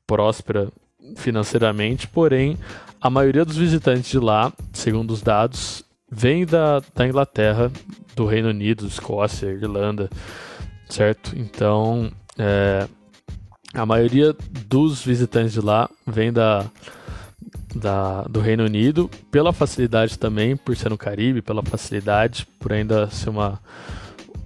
próspera 0.05 0.69
financeiramente, 1.15 2.09
porém 2.09 2.59
a 3.01 3.09
maioria 3.09 3.45
dos 3.45 3.57
visitantes 3.57 4.11
de 4.11 4.19
lá, 4.19 4.53
segundo 4.73 5.13
os 5.13 5.23
dados, 5.23 5.83
vem 6.11 6.45
da, 6.45 6.83
da 6.95 7.07
Inglaterra, 7.07 7.71
do 8.15 8.27
Reino 8.27 8.49
Unido, 8.49 8.87
Escócia, 8.87 9.47
Irlanda, 9.47 10.11
certo? 10.89 11.33
Então, 11.37 12.11
é, 12.39 12.87
a 13.73 13.87
maioria 13.87 14.35
dos 14.67 15.03
visitantes 15.03 15.53
de 15.53 15.61
lá 15.61 15.89
vem 16.07 16.33
da, 16.33 16.67
da, 17.75 18.23
do 18.23 18.41
Reino 18.41 18.65
Unido, 18.65 19.09
pela 19.31 19.53
facilidade 19.53 20.19
também, 20.19 20.57
por 20.57 20.77
ser 20.77 20.91
no 20.91 20.99
Caribe, 20.99 21.41
pela 21.41 21.63
facilidade, 21.63 22.47
por 22.59 22.73
ainda 22.73 23.09
ser 23.11 23.31
uma, 23.31 23.61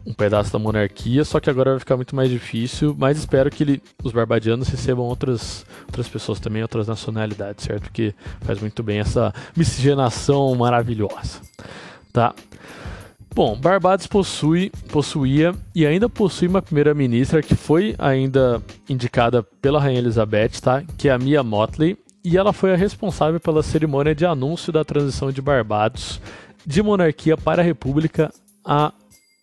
um 0.07 0.13
pedaço 0.13 0.53
da 0.53 0.59
monarquia, 0.59 1.25
só 1.25 1.41
que 1.41 1.49
agora 1.49 1.71
vai 1.71 1.81
ficar 1.81 1.97
muito 1.97 2.15
mais 2.15 2.29
difícil, 2.29 2.95
mas 2.99 3.19
espero 3.19 3.51
que 3.51 3.63
ele, 3.63 3.83
os 4.03 4.13
barbadianos 4.13 4.69
recebam 4.69 5.05
outras, 5.05 5.65
outras 5.87 6.09
pessoas 6.09 6.39
também, 6.39 6.63
outras 6.63 6.87
nacionalidades, 6.87 7.65
certo? 7.65 7.91
Que 7.91 8.15
faz 8.43 8.61
muito 8.61 8.83
bem 8.83 8.99
essa 8.99 9.33
miscigenação 9.57 10.55
maravilhosa, 10.55 11.41
tá? 12.13 12.35
Bom, 13.35 13.57
Barbados 13.57 14.07
possui, 14.07 14.71
possuía 14.93 15.53
e 15.75 15.85
ainda 15.85 16.09
possui 16.09 16.47
uma 16.47 16.63
primeira-ministra 16.63 17.43
que 17.43 17.57
foi 17.57 17.97
ainda 17.99 18.63
indicada 18.89 19.43
pela 19.43 19.81
Rainha 19.81 19.99
Elizabeth, 19.99 20.61
tá? 20.61 20.85
Que 20.97 21.09
é 21.09 21.13
a 21.13 21.19
Mia 21.19 21.43
Motley, 21.43 21.97
e 22.23 22.39
ela 22.39 22.53
foi 22.53 22.73
a 22.73 22.77
responsável 22.77 23.41
pela 23.41 23.63
cerimônia 23.63 24.15
de 24.15 24.25
anúncio 24.25 24.73
da 24.73 24.85
transição 24.85 25.33
de 25.33 25.43
Barbados 25.43 26.21
de 26.67 26.83
monarquia 26.83 27.37
para 27.37 27.61
a 27.61 27.65
república 27.65 28.33
há 28.65 28.93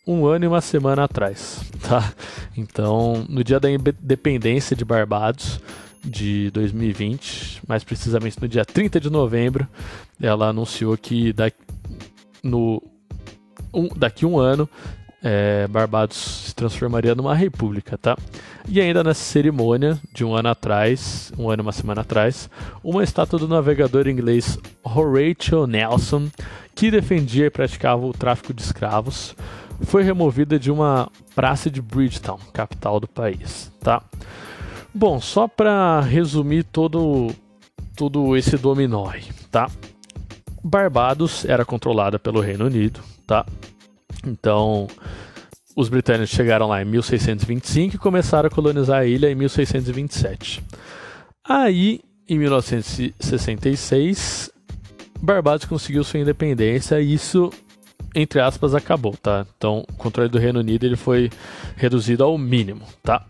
um 0.06 0.26
ano 0.26 0.46
e 0.46 0.48
uma 0.48 0.62
semana 0.62 1.04
atrás, 1.04 1.62
tá? 1.88 2.14
Então, 2.58 3.26
no 3.30 3.44
dia 3.44 3.60
da 3.60 3.70
independência 3.70 4.76
de 4.76 4.84
Barbados 4.84 5.60
de 6.04 6.50
2020, 6.52 7.62
mais 7.68 7.84
precisamente 7.84 8.42
no 8.42 8.48
dia 8.48 8.66
30 8.66 9.00
de 9.00 9.10
novembro, 9.10 9.68
ela 10.20 10.48
anunciou 10.48 10.98
que 10.98 11.32
daqui, 11.32 11.58
no, 12.44 12.82
um, 13.74 13.88
daqui 13.96 14.26
um 14.26 14.40
ano 14.40 14.68
é, 15.24 15.68
Barbados 15.68 16.18
se 16.48 16.56
transformaria 16.56 17.14
numa 17.14 17.36
república, 17.36 17.98
tá? 17.98 18.18
E 18.68 18.82
ainda 18.82 19.04
nessa 19.04 19.22
cerimônia 19.22 20.00
de 20.14 20.26
um 20.26 20.36
ano 20.36 20.50
atrás, 20.50 21.32
um 21.38 21.50
ano 21.50 21.62
e 21.62 21.66
uma 21.66 21.72
semana 21.72 22.02
atrás, 22.02 22.50
uma 22.84 23.04
estátua 23.04 23.38
do 23.38 23.48
navegador 23.48 24.08
inglês 24.08 24.58
Horatio 24.84 25.68
Nelson, 25.68 26.30
que 26.74 26.90
defendia 26.90 27.46
e 27.46 27.50
praticava 27.52 28.04
o 28.06 28.14
tráfico 28.14 28.54
de 28.54 28.64
escravos, 28.64 29.36
foi 29.84 30.04
removida 30.04 30.60
de 30.60 30.72
uma 30.72 31.10
praça 31.36 31.70
de 31.70 31.82
Bridgetown, 31.82 32.40
capital 32.54 33.00
do 33.00 33.08
país, 33.08 33.72
tá? 33.80 34.02
Bom, 34.94 35.20
só 35.20 35.48
para 35.48 36.02
resumir 36.02 36.64
todo 36.64 37.34
todo 37.96 38.36
esse 38.36 38.58
dominó 38.58 39.10
aí, 39.10 39.24
tá? 39.50 39.70
Barbados 40.64 41.46
era 41.46 41.66
controlada 41.66 42.20
pelo 42.20 42.40
Reino 42.40 42.66
Unido, 42.66 43.02
tá? 43.26 43.46
Então, 44.26 44.88
os 45.76 45.90
britânicos 45.90 46.30
chegaram 46.30 46.68
lá 46.68 46.82
em 46.82 46.86
1625 46.86 47.96
e 47.96 48.00
começaram 48.00 48.48
a 48.48 48.52
colonizar 48.52 49.00
a 49.00 49.06
ilha 49.06 49.32
em 49.32 49.36
1627. 49.36 50.64
Aí, 51.48 52.02
em 52.28 52.38
1966, 52.38 54.52
Barbados 55.22 55.66
conseguiu 55.66 56.04
sua 56.04 56.20
independência 56.20 57.00
e 57.02 57.14
isso 57.14 57.50
entre 58.14 58.40
aspas, 58.40 58.76
acabou, 58.76 59.16
tá? 59.22 59.46
Então, 59.58 59.86
o 59.90 59.94
controle 59.94 60.30
do 60.30 60.38
Reino 60.38 60.60
Unido 60.60 60.86
ele 60.86 60.96
foi 60.96 61.30
reduzido 61.76 62.24
ao 62.24 62.38
mínimo, 62.38 62.82
tá? 63.02 63.26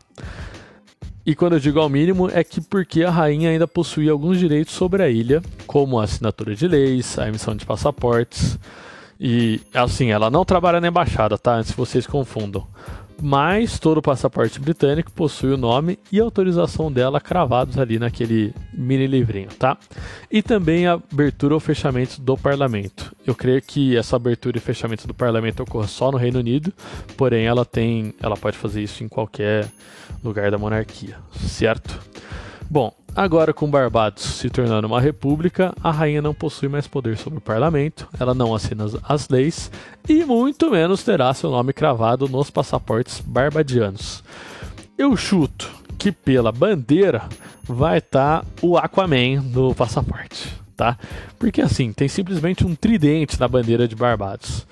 E 1.26 1.36
quando 1.36 1.54
eu 1.54 1.60
digo 1.60 1.80
ao 1.80 1.88
mínimo, 1.88 2.30
é 2.32 2.44
que 2.44 2.60
porque 2.60 3.04
a 3.04 3.12
rainha 3.12 3.52
ainda 3.52 3.68
possuía 3.68 4.12
alguns 4.12 4.40
direitos 4.40 4.74
sobre 4.74 5.04
a 5.04 5.10
ilha, 5.10 5.42
como 5.68 6.00
a 6.00 6.04
assinatura 6.04 6.56
de 6.56 6.68
leis, 6.68 7.20
a 7.20 7.28
emissão 7.28 7.56
de 7.56 7.66
passaportes. 7.66 8.58
E, 9.20 9.62
assim, 9.72 10.10
ela 10.10 10.32
não 10.32 10.44
trabalha 10.44 10.82
na 10.82 10.88
embaixada, 10.88 11.38
tá? 11.38 11.54
Antes 11.54 11.72
que 11.72 11.78
vocês 11.78 12.08
confundam 12.08 12.66
mas 13.22 13.78
todo 13.78 14.02
passaporte 14.02 14.60
britânico 14.60 15.12
possui 15.12 15.52
o 15.52 15.58
nome 15.58 16.00
e 16.12 16.20
autorização 16.20 16.92
dela 16.92 17.22
cravados 17.22 17.78
ali 17.78 18.00
naquele 18.00 18.54
mini 18.74 19.06
livrinho, 19.06 19.50
tá? 19.58 19.78
E 20.30 20.42
também 20.42 20.88
a 20.88 20.94
abertura 20.94 21.54
ou 21.54 21.60
fechamento 21.60 22.20
do 22.20 22.36
parlamento. 22.36 23.16
Eu 23.26 23.36
creio 23.36 23.62
que 23.62 23.96
essa 23.96 24.16
abertura 24.16 24.58
e 24.58 24.62
fechamento 24.62 25.08
do 25.08 25.14
parlamento 25.14 25.62
ocorra 25.62 25.88
só 25.88 26.12
no 26.12 26.18
Reino 26.18 26.40
Unido, 26.40 26.74
porém 27.16 27.46
ela 27.46 27.64
tem, 27.64 28.14
ela 28.20 28.36
pode 28.36 28.58
fazer 28.58 28.82
isso 28.82 29.04
em 29.04 29.08
qualquer 29.08 29.68
lugar 30.24 30.50
da 30.50 30.58
monarquia, 30.58 31.18
certo? 31.40 32.00
Bom, 32.70 32.94
Agora, 33.16 33.54
com 33.54 33.70
Barbados 33.70 34.24
se 34.24 34.50
tornando 34.50 34.88
uma 34.88 35.02
república, 35.02 35.74
a 35.84 35.92
rainha 35.92 36.22
não 36.22 36.34
possui 36.34 36.70
mais 36.70 36.88
poder 36.88 37.18
sobre 37.18 37.40
o 37.40 37.42
parlamento, 37.42 38.08
ela 38.18 38.34
não 38.34 38.56
assina 38.56 38.86
as 39.04 39.28
leis 39.28 39.70
e 40.08 40.24
muito 40.24 40.72
menos 40.72 41.04
terá 41.04 41.34
seu 41.34 41.52
nome 41.52 41.74
cravado 41.74 42.30
nos 42.30 42.50
passaportes 42.50 43.20
barbadianos. 43.20 44.24
Eu 44.98 45.18
chuto 45.18 45.70
que 45.98 46.10
pela 46.12 46.54
bandeira 46.54 47.24
vai 47.64 47.98
estar 47.98 48.42
tá 48.42 48.48
o 48.62 48.78
Aquaman 48.78 49.42
no 49.42 49.76
passaporte, 49.76 50.48
tá? 50.78 50.98
Porque 51.38 51.62
assim, 51.62 51.92
tem 51.92 52.08
simplesmente 52.08 52.66
um 52.66 52.74
tridente 52.74 53.38
na 53.38 53.48
bandeira 53.48 53.90
de 53.90 53.96
Barbados. 53.96 54.66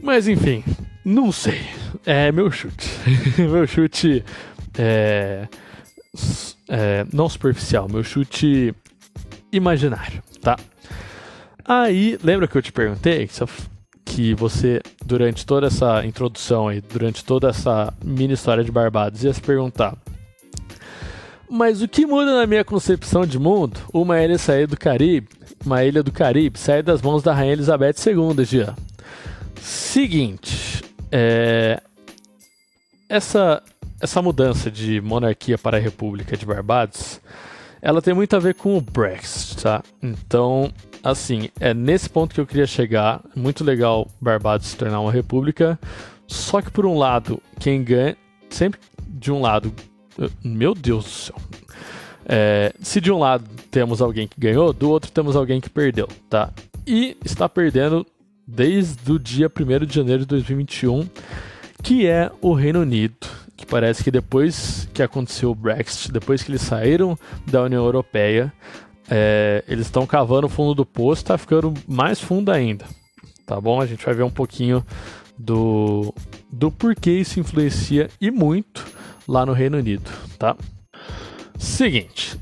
Mas 0.00 0.28
enfim, 0.28 0.62
não 1.04 1.32
sei. 1.32 1.60
É 2.06 2.30
meu 2.30 2.52
chute. 2.52 2.88
meu 3.36 3.66
chute 3.66 4.24
é 4.78 5.48
é, 6.72 7.04
não 7.12 7.28
superficial, 7.28 7.86
meu 7.86 8.02
chute 8.02 8.74
imaginário, 9.52 10.22
tá? 10.40 10.56
Aí, 11.62 12.18
lembra 12.24 12.48
que 12.48 12.56
eu 12.56 12.62
te 12.62 12.72
perguntei 12.72 13.28
que 14.06 14.34
você, 14.34 14.80
durante 15.04 15.44
toda 15.44 15.66
essa 15.66 16.04
introdução 16.06 16.68
aí, 16.68 16.80
durante 16.80 17.22
toda 17.26 17.50
essa 17.50 17.92
mini 18.02 18.32
história 18.32 18.64
de 18.64 18.72
Barbados, 18.72 19.22
ia 19.22 19.34
se 19.34 19.40
perguntar: 19.42 19.94
Mas 21.48 21.82
o 21.82 21.88
que 21.88 22.06
muda 22.06 22.38
na 22.40 22.46
minha 22.46 22.64
concepção 22.64 23.26
de 23.26 23.38
mundo? 23.38 23.78
Uma 23.92 24.22
ilha 24.22 24.38
sair 24.38 24.66
do 24.66 24.76
Caribe, 24.76 25.28
uma 25.64 25.84
ilha 25.84 26.02
do 26.02 26.10
Caribe, 26.10 26.58
sair 26.58 26.82
das 26.82 27.02
mãos 27.02 27.22
da 27.22 27.34
Rainha 27.34 27.52
Elizabeth 27.52 27.96
II, 28.06 28.44
Jean. 28.46 28.74
Seguinte, 29.60 30.82
é, 31.12 31.82
essa 33.10 33.62
essa 34.02 34.20
mudança 34.20 34.68
de 34.68 35.00
monarquia 35.00 35.56
para 35.56 35.76
a 35.76 35.80
República 35.80 36.36
de 36.36 36.44
Barbados, 36.44 37.20
ela 37.80 38.02
tem 38.02 38.12
muito 38.12 38.34
a 38.34 38.40
ver 38.40 38.54
com 38.56 38.76
o 38.76 38.80
Brexit, 38.80 39.62
tá? 39.62 39.82
Então, 40.02 40.72
assim, 41.04 41.48
é 41.60 41.72
nesse 41.72 42.10
ponto 42.10 42.34
que 42.34 42.40
eu 42.40 42.46
queria 42.46 42.66
chegar. 42.66 43.22
Muito 43.36 43.62
legal 43.62 44.08
Barbados 44.20 44.66
se 44.66 44.76
tornar 44.76 45.00
uma 45.00 45.12
república. 45.12 45.78
Só 46.26 46.60
que 46.60 46.70
por 46.70 46.84
um 46.84 46.98
lado, 46.98 47.40
quem 47.60 47.84
ganha, 47.84 48.16
sempre 48.50 48.80
de 49.06 49.30
um 49.30 49.40
lado, 49.40 49.72
meu 50.42 50.74
Deus 50.74 51.04
do 51.04 51.10
céu. 51.10 51.36
É, 52.26 52.72
se 52.80 53.00
de 53.00 53.12
um 53.12 53.18
lado 53.18 53.44
temos 53.70 54.02
alguém 54.02 54.26
que 54.26 54.38
ganhou, 54.38 54.72
do 54.72 54.90
outro 54.90 55.12
temos 55.12 55.36
alguém 55.36 55.60
que 55.60 55.70
perdeu, 55.70 56.08
tá? 56.28 56.50
E 56.84 57.16
está 57.24 57.48
perdendo 57.48 58.04
desde 58.44 59.12
o 59.12 59.18
dia 59.18 59.48
1 59.48 59.86
de 59.86 59.94
janeiro 59.94 60.20
de 60.22 60.26
2021, 60.26 61.08
que 61.82 62.06
é 62.06 62.30
o 62.40 62.52
Reino 62.52 62.80
Unido 62.80 63.42
que 63.62 63.66
parece 63.66 64.02
que 64.02 64.10
depois 64.10 64.88
que 64.92 65.02
aconteceu 65.02 65.52
o 65.52 65.54
Brexit, 65.54 66.10
depois 66.10 66.42
que 66.42 66.50
eles 66.50 66.62
saíram 66.62 67.16
da 67.46 67.62
União 67.62 67.84
Europeia, 67.84 68.52
é, 69.08 69.62
eles 69.68 69.86
estão 69.86 70.04
cavando 70.04 70.48
o 70.48 70.50
fundo 70.50 70.74
do 70.74 70.84
poço, 70.84 71.22
está 71.22 71.38
ficando 71.38 71.72
mais 71.86 72.20
fundo 72.20 72.50
ainda. 72.50 72.84
Tá 73.46 73.60
bom? 73.60 73.80
A 73.80 73.86
gente 73.86 74.04
vai 74.04 74.14
ver 74.14 74.24
um 74.24 74.30
pouquinho 74.30 74.84
do, 75.38 76.12
do 76.50 76.70
porquê 76.72 77.12
isso 77.12 77.38
influencia 77.38 78.10
e 78.20 78.30
muito 78.30 78.84
lá 79.28 79.46
no 79.46 79.52
Reino 79.52 79.78
Unido, 79.78 80.10
tá? 80.38 80.56
Seguinte, 81.56 82.36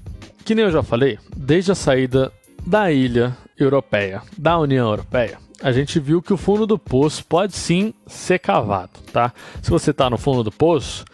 que 0.44 0.54
nem 0.54 0.64
eu 0.64 0.70
já 0.70 0.82
falei, 0.82 1.18
desde 1.36 1.70
a 1.70 1.74
saída 1.74 2.32
da 2.66 2.90
ilha 2.90 3.36
europeia, 3.58 4.22
da 4.38 4.58
União 4.58 4.88
Europeia, 4.88 5.38
a 5.62 5.72
gente 5.72 6.00
viu 6.00 6.22
que 6.22 6.32
o 6.32 6.36
fundo 6.36 6.66
do 6.66 6.78
poço 6.78 7.24
pode 7.24 7.54
sim 7.54 7.92
ser 8.06 8.38
cavado, 8.38 9.00
tá? 9.12 9.32
Se 9.62 9.70
você 9.70 9.90
está 9.90 10.08
no 10.08 10.16
fundo 10.16 10.42
do 10.42 10.50
poço, 10.50 11.04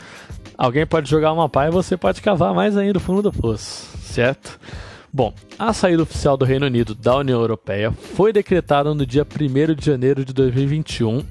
alguém 0.57 0.87
pode 0.87 1.11
jogar 1.11 1.33
uma 1.33 1.49
pá 1.49 1.67
e 1.67 1.71
você 1.71 1.97
pode 1.97 2.23
cavar 2.23 2.55
mais 2.55 2.77
ainda 2.77 2.99
o 2.99 3.01
fundo 3.01 3.23
do 3.23 3.33
poço, 3.33 3.87
certo? 3.99 4.59
Bom, 5.13 5.33
a 5.59 5.73
saída 5.73 6.03
oficial 6.03 6.37
do 6.37 6.45
Reino 6.45 6.67
Unido 6.67 6.95
da 6.95 7.17
União 7.17 7.41
Europeia 7.41 7.91
foi 7.91 8.33
decretada 8.33 8.95
no 8.95 9.07
dia 9.07 9.27
1 9.27 9.75
de 9.75 9.85
janeiro 9.85 10.25
de 10.25 10.33
2021, 10.33 11.25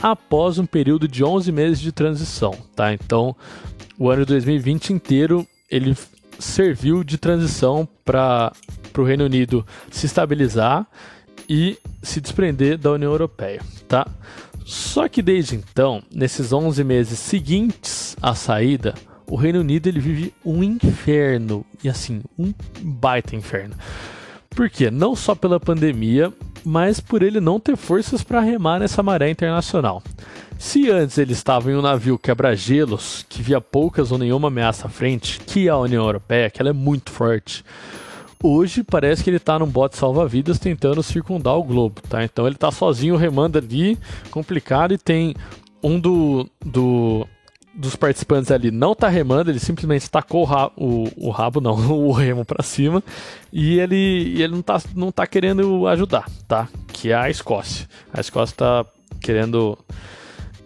após 0.00 0.58
um 0.58 0.66
período 0.66 1.08
de 1.08 1.24
11 1.24 1.50
meses 1.50 1.80
de 1.80 1.92
transição, 1.92 2.52
tá? 2.76 2.92
Então, 2.92 3.34
o 3.98 4.10
ano 4.10 4.22
de 4.24 4.32
2020 4.32 4.92
inteiro 4.92 5.46
ele 5.70 5.96
serviu 6.38 7.02
de 7.02 7.16
transição 7.16 7.88
para 8.04 8.52
o 8.96 9.02
Reino 9.02 9.24
Unido 9.24 9.66
se 9.90 10.06
estabilizar 10.06 10.86
e 11.48 11.78
se 12.02 12.20
desprender 12.20 12.78
da 12.78 12.92
União 12.92 13.10
Europeia, 13.10 13.60
tá? 13.88 14.06
Só 14.64 15.08
que 15.08 15.20
desde 15.20 15.56
então, 15.56 16.02
nesses 16.10 16.52
11 16.52 16.82
meses 16.84 17.18
seguintes 17.18 18.16
à 18.22 18.34
saída, 18.34 18.94
o 19.26 19.36
Reino 19.36 19.60
Unido 19.60 19.88
ele 19.88 20.00
vive 20.00 20.34
um 20.44 20.62
inferno, 20.62 21.64
e 21.82 21.88
assim, 21.88 22.22
um 22.38 22.52
baita 22.80 23.34
inferno. 23.34 23.74
Por 24.50 24.68
quê? 24.68 24.90
Não 24.90 25.16
só 25.16 25.34
pela 25.34 25.58
pandemia, 25.58 26.32
mas 26.64 27.00
por 27.00 27.22
ele 27.22 27.40
não 27.40 27.58
ter 27.58 27.76
forças 27.76 28.22
para 28.22 28.40
remar 28.40 28.78
nessa 28.78 29.02
maré 29.02 29.30
internacional. 29.30 30.02
Se 30.58 30.90
antes 30.90 31.18
ele 31.18 31.32
estava 31.32 31.72
em 31.72 31.74
um 31.74 31.82
navio 31.82 32.18
quebra-gelos, 32.18 33.26
que 33.28 33.42
via 33.42 33.60
poucas 33.60 34.12
ou 34.12 34.18
nenhuma 34.18 34.48
ameaça 34.48 34.86
à 34.86 34.90
frente, 34.90 35.40
que 35.40 35.66
é 35.66 35.70
a 35.70 35.78
União 35.78 36.04
Europeia, 36.04 36.50
que 36.50 36.60
ela 36.60 36.70
é 36.70 36.74
muito 36.74 37.10
forte, 37.10 37.64
hoje 38.42 38.82
parece 38.82 39.22
que 39.22 39.30
ele 39.30 39.38
tá 39.38 39.58
num 39.58 39.66
bote 39.66 39.96
salva-vidas 39.96 40.58
tentando 40.58 41.02
circundar 41.02 41.56
o 41.56 41.64
globo, 41.64 42.00
tá? 42.08 42.24
Então 42.24 42.46
ele 42.46 42.56
tá 42.56 42.70
sozinho 42.70 43.16
remando 43.16 43.58
ali, 43.58 43.98
complicado, 44.30 44.92
e 44.92 44.98
tem 44.98 45.34
um 45.82 45.98
do, 45.98 46.48
do 46.64 47.26
dos 47.74 47.96
participantes 47.96 48.50
ali 48.50 48.70
não 48.70 48.94
tá 48.94 49.08
remando, 49.08 49.50
ele 49.50 49.58
simplesmente 49.58 50.10
tacou 50.10 50.42
o, 50.42 50.44
rabo, 50.44 50.72
o, 50.76 51.28
o 51.28 51.30
rabo 51.30 51.60
não, 51.60 51.72
o 51.90 52.12
remo 52.12 52.44
para 52.44 52.62
cima, 52.62 53.02
e 53.52 53.78
ele, 53.78 54.34
ele 54.42 54.48
não, 54.48 54.62
tá, 54.62 54.80
não 54.94 55.10
tá 55.10 55.26
querendo 55.26 55.86
ajudar, 55.86 56.28
tá? 56.46 56.68
Que 56.92 57.10
é 57.10 57.14
a 57.14 57.30
Escócia. 57.30 57.88
A 58.12 58.20
Escócia 58.20 58.56
tá 58.56 58.86
querendo. 59.20 59.78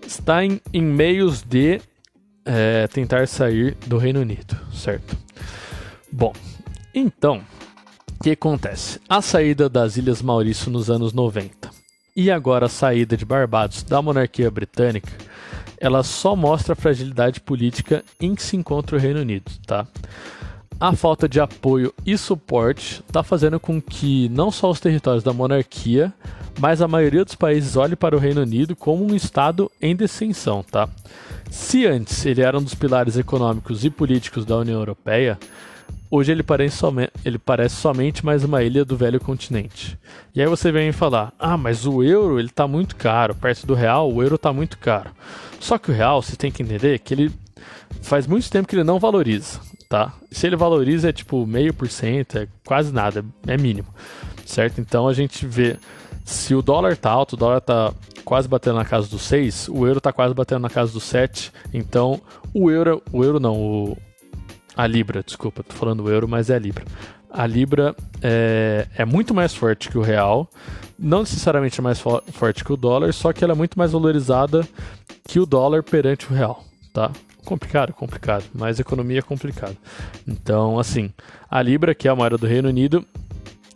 está 0.05 0.45
em, 0.45 0.61
em 0.73 0.83
meios 0.83 1.43
de 1.43 1.81
é, 2.45 2.87
tentar 2.89 3.27
sair 3.29 3.77
do 3.87 3.99
Reino 3.99 4.21
Unido, 4.21 4.57
certo? 4.73 5.17
Bom, 6.11 6.33
então, 6.95 7.43
que 8.27 8.33
acontece? 8.33 8.99
A 9.09 9.23
saída 9.23 9.69
das 9.69 9.97
Ilhas 9.97 10.21
Maurício 10.21 10.69
nos 10.69 10.91
anos 10.91 11.13
90 11.13 11.71
e 12.17 12.29
agora 12.29 12.67
a 12.67 12.69
saída 12.69 13.17
de 13.17 13.25
Barbados 13.25 13.85
da 13.85 14.03
monarquia 14.03 14.51
britânica, 14.51 15.13
ela 15.79 16.03
só 16.03 16.35
mostra 16.35 16.73
a 16.73 16.77
fragilidade 16.77 17.39
política 17.39 18.03
em 18.21 18.35
que 18.35 18.43
se 18.43 18.57
encontra 18.57 18.97
o 18.97 18.99
Reino 18.99 19.21
Unido, 19.21 19.53
tá? 19.65 19.87
A 20.81 20.93
falta 20.97 21.29
de 21.29 21.39
apoio 21.39 21.95
e 22.05 22.19
suporte 22.19 23.01
está 23.07 23.23
fazendo 23.23 23.61
com 23.61 23.81
que 23.81 24.29
não 24.31 24.51
só 24.51 24.71
os 24.71 24.81
territórios 24.81 25.23
da 25.23 25.33
monarquia, 25.33 26.13
mas 26.59 26.83
a 26.83 26.89
maioria 26.89 27.25
dos 27.25 27.37
países 27.37 27.77
olhe 27.77 27.95
para 27.95 28.17
o 28.17 28.19
Reino 28.19 28.41
Unido 28.41 28.75
como 28.75 29.05
um 29.05 29.15
estado 29.15 29.71
em 29.81 29.95
descensão, 29.95 30.65
tá? 30.65 30.89
Se 31.49 31.87
antes 31.87 32.27
ele 32.27 32.43
era 32.43 32.59
um 32.59 32.63
dos 32.65 32.75
pilares 32.75 33.17
econômicos 33.17 33.85
e 33.85 33.91
políticos 33.91 34.45
da 34.45 34.57
União 34.57 34.81
Europeia, 34.81 35.39
hoje 36.11 36.33
ele 36.33 36.43
parece, 36.43 36.77
somente, 36.77 37.13
ele 37.25 37.39
parece 37.39 37.77
somente 37.77 38.25
mais 38.25 38.45
uma 38.45 38.63
ilha 38.63 38.85
do 38.85 38.97
velho 38.97 39.21
continente. 39.21 39.99
E 40.35 40.41
aí 40.41 40.47
você 40.47 40.71
vem 40.73 40.93
falar: 40.93 41.33
"Ah, 41.39 41.57
mas 41.57 41.87
o 41.87 42.03
euro 42.03 42.39
ele 42.39 42.49
tá 42.49 42.67
muito 42.67 42.97
caro, 42.97 43.35
perto 43.35 43.67
do 43.67 43.75
real, 43.75 44.13
o 44.13 44.23
euro 44.23 44.39
tá 44.39 44.53
muito 44.53 44.79
caro". 44.79 45.11
Só 45.61 45.79
que 45.79 45.91
o 45.91 45.95
real, 45.95 46.23
você 46.23 46.37
tem 46.37 46.51
que 46.51 46.63
entender 46.63 46.99
que 46.99 47.15
ele 47.15 47.33
faz 48.03 48.27
muito 48.27 48.51
tempo 48.51 48.69
que 48.69 48.77
ele 48.77 48.85
não 48.85 48.99
valoriza, 48.99 49.61
tá? 49.89 50.13
Se 50.31 50.47
ele 50.47 50.57
valoriza 50.57 51.09
é 51.09 51.13
tipo 51.13 51.47
meio 51.47 51.73
por 51.75 51.89
cento, 51.89 52.39
é 52.39 52.49
quase 52.65 52.93
nada, 52.93 53.25
é 53.47 53.57
mínimo, 53.57 53.89
certo? 54.45 54.81
Então 54.81 55.09
a 55.09 55.13
gente 55.13 55.47
vê 55.47 55.77
se 56.25 56.55
o 56.55 56.61
dólar 56.61 56.97
tá 56.97 57.11
alto, 57.11 57.35
o 57.35 57.37
dólar 57.37 57.61
tá 57.61 57.93
quase 58.25 58.49
batendo 58.49 58.77
na 58.77 58.85
casa 58.85 59.09
dos 59.09 59.23
6, 59.23 59.69
o 59.69 59.87
euro 59.87 60.01
tá 60.01 60.13
quase 60.13 60.35
batendo 60.35 60.63
na 60.63 60.69
casa 60.69 60.93
dos 60.93 61.05
7. 61.05 61.53
Então, 61.73 62.21
o 62.53 62.69
euro, 62.69 63.01
o 63.13 63.23
euro 63.23 63.39
não, 63.39 63.55
o, 63.55 63.97
a 64.77 64.87
libra, 64.87 65.23
desculpa, 65.23 65.63
tô 65.63 65.75
falando 65.75 66.05
o 66.05 66.11
euro, 66.11 66.29
mas 66.29 66.51
é 66.51 66.57
a 66.57 66.59
libra. 66.59 66.85
A 67.31 67.47
libra 67.47 67.95
é, 68.23 68.87
é 68.97 69.05
muito 69.05 69.35
mais 69.35 69.55
forte 69.55 69.89
que 69.89 69.99
o 69.99 70.03
real, 70.03 70.49
não 70.99 71.21
necessariamente 71.21 71.81
mais 71.81 71.99
fo 71.99 72.23
forte 72.33 72.65
que 72.65 72.73
o 72.73 72.77
dólar, 72.77 73.13
só 73.13 73.33
que 73.33 73.43
ela 73.43 73.53
é 73.53 73.57
muito 73.57 73.79
mais 73.79 73.93
valorizada 73.93 74.67
que 75.27 75.41
o 75.41 75.47
dólar 75.47 75.83
perante 75.83 76.31
o 76.31 76.35
real, 76.35 76.65
tá? 76.93 77.11
Complicado, 77.45 77.93
complicado, 77.93 78.45
mas 78.55 78.79
economia 78.81 79.21
é 79.21 79.23
complicado. 79.23 79.77
Então, 80.27 80.79
assim, 80.79 81.13
a 81.51 81.63
libra, 81.63 81.95
que 81.95 82.09
é 82.09 82.11
a 82.11 82.17
moeda 82.17 82.37
do 82.37 82.47
Reino 82.47 82.69
Unido, 82.69 83.05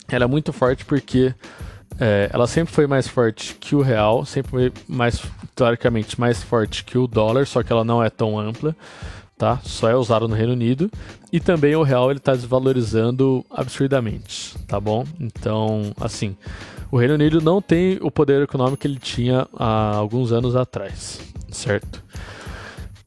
ela 0.08 0.24
é 0.24 0.28
muito 0.28 0.52
forte 0.52 0.84
porque 0.84 1.34
é, 1.98 2.30
ela 2.32 2.46
sempre 2.46 2.72
foi 2.72 2.86
mais 2.86 3.06
forte 3.06 3.54
que 3.60 3.76
o 3.76 3.82
real, 3.82 4.24
sempre 4.24 4.50
foi 4.50 4.72
mais, 4.88 5.22
teoricamente, 5.54 6.18
mais 6.18 6.42
forte 6.42 6.84
que 6.84 6.96
o 6.96 7.06
dólar, 7.06 7.46
só 7.46 7.62
que 7.62 7.72
ela 7.72 7.84
não 7.84 8.02
é 8.02 8.08
tão 8.08 8.38
ampla, 8.38 8.74
tá? 9.40 9.58
Só 9.64 9.88
é 9.88 9.96
usada 9.96 10.28
no 10.28 10.34
Reino 10.34 10.52
Unido. 10.52 10.90
E 11.32 11.40
também 11.40 11.74
o 11.74 11.82
real 11.82 12.10
ele 12.10 12.18
está 12.18 12.34
desvalorizando 12.34 13.42
absurdamente, 13.50 14.54
tá 14.68 14.78
bom? 14.78 15.06
Então, 15.18 15.94
assim, 15.98 16.36
o 16.90 16.98
Reino 16.98 17.14
Unido 17.14 17.40
não 17.40 17.62
tem 17.62 17.98
o 18.02 18.10
poder 18.10 18.42
econômico 18.42 18.76
que 18.76 18.86
ele 18.86 18.98
tinha 18.98 19.48
há 19.56 19.96
alguns 19.96 20.30
anos 20.30 20.54
atrás, 20.54 21.20
certo? 21.50 22.04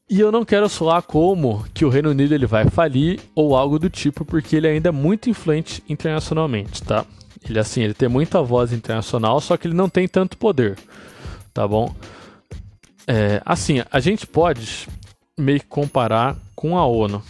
E 0.10 0.20
eu 0.20 0.32
não 0.32 0.44
quero 0.44 0.68
soar 0.68 1.04
como 1.04 1.64
que 1.72 1.86
o 1.86 1.90
Reino 1.90 2.10
Unido 2.10 2.34
ele 2.34 2.48
vai 2.48 2.68
falir 2.68 3.20
ou 3.36 3.56
algo 3.56 3.78
do 3.78 3.90
tipo, 3.90 4.26
porque 4.26 4.56
ele 4.56 4.68
ainda 4.68 4.90
é 4.90 4.92
muito 4.92 5.30
influente 5.30 5.84
internacionalmente, 5.88 6.82
tá? 6.82 7.06
Ele 7.48 7.60
assim, 7.60 7.84
ele 7.84 7.94
tem 7.94 8.10
muita 8.10 8.42
voz 8.42 8.74
internacional, 8.74 9.40
só 9.40 9.56
que 9.56 9.68
ele 9.68 9.76
não 9.76 9.88
tem 9.88 10.08
tanto 10.08 10.36
poder, 10.36 10.80
tá 11.54 11.68
bom? 11.68 11.94
É, 13.06 13.40
assim, 13.46 13.84
a 13.92 14.00
gente 14.00 14.26
pode 14.26 14.88
meio 15.38 15.60
que 15.60 15.66
comparar 15.66 16.36
com 16.56 16.78
a 16.78 16.86
ONU. 16.86 17.22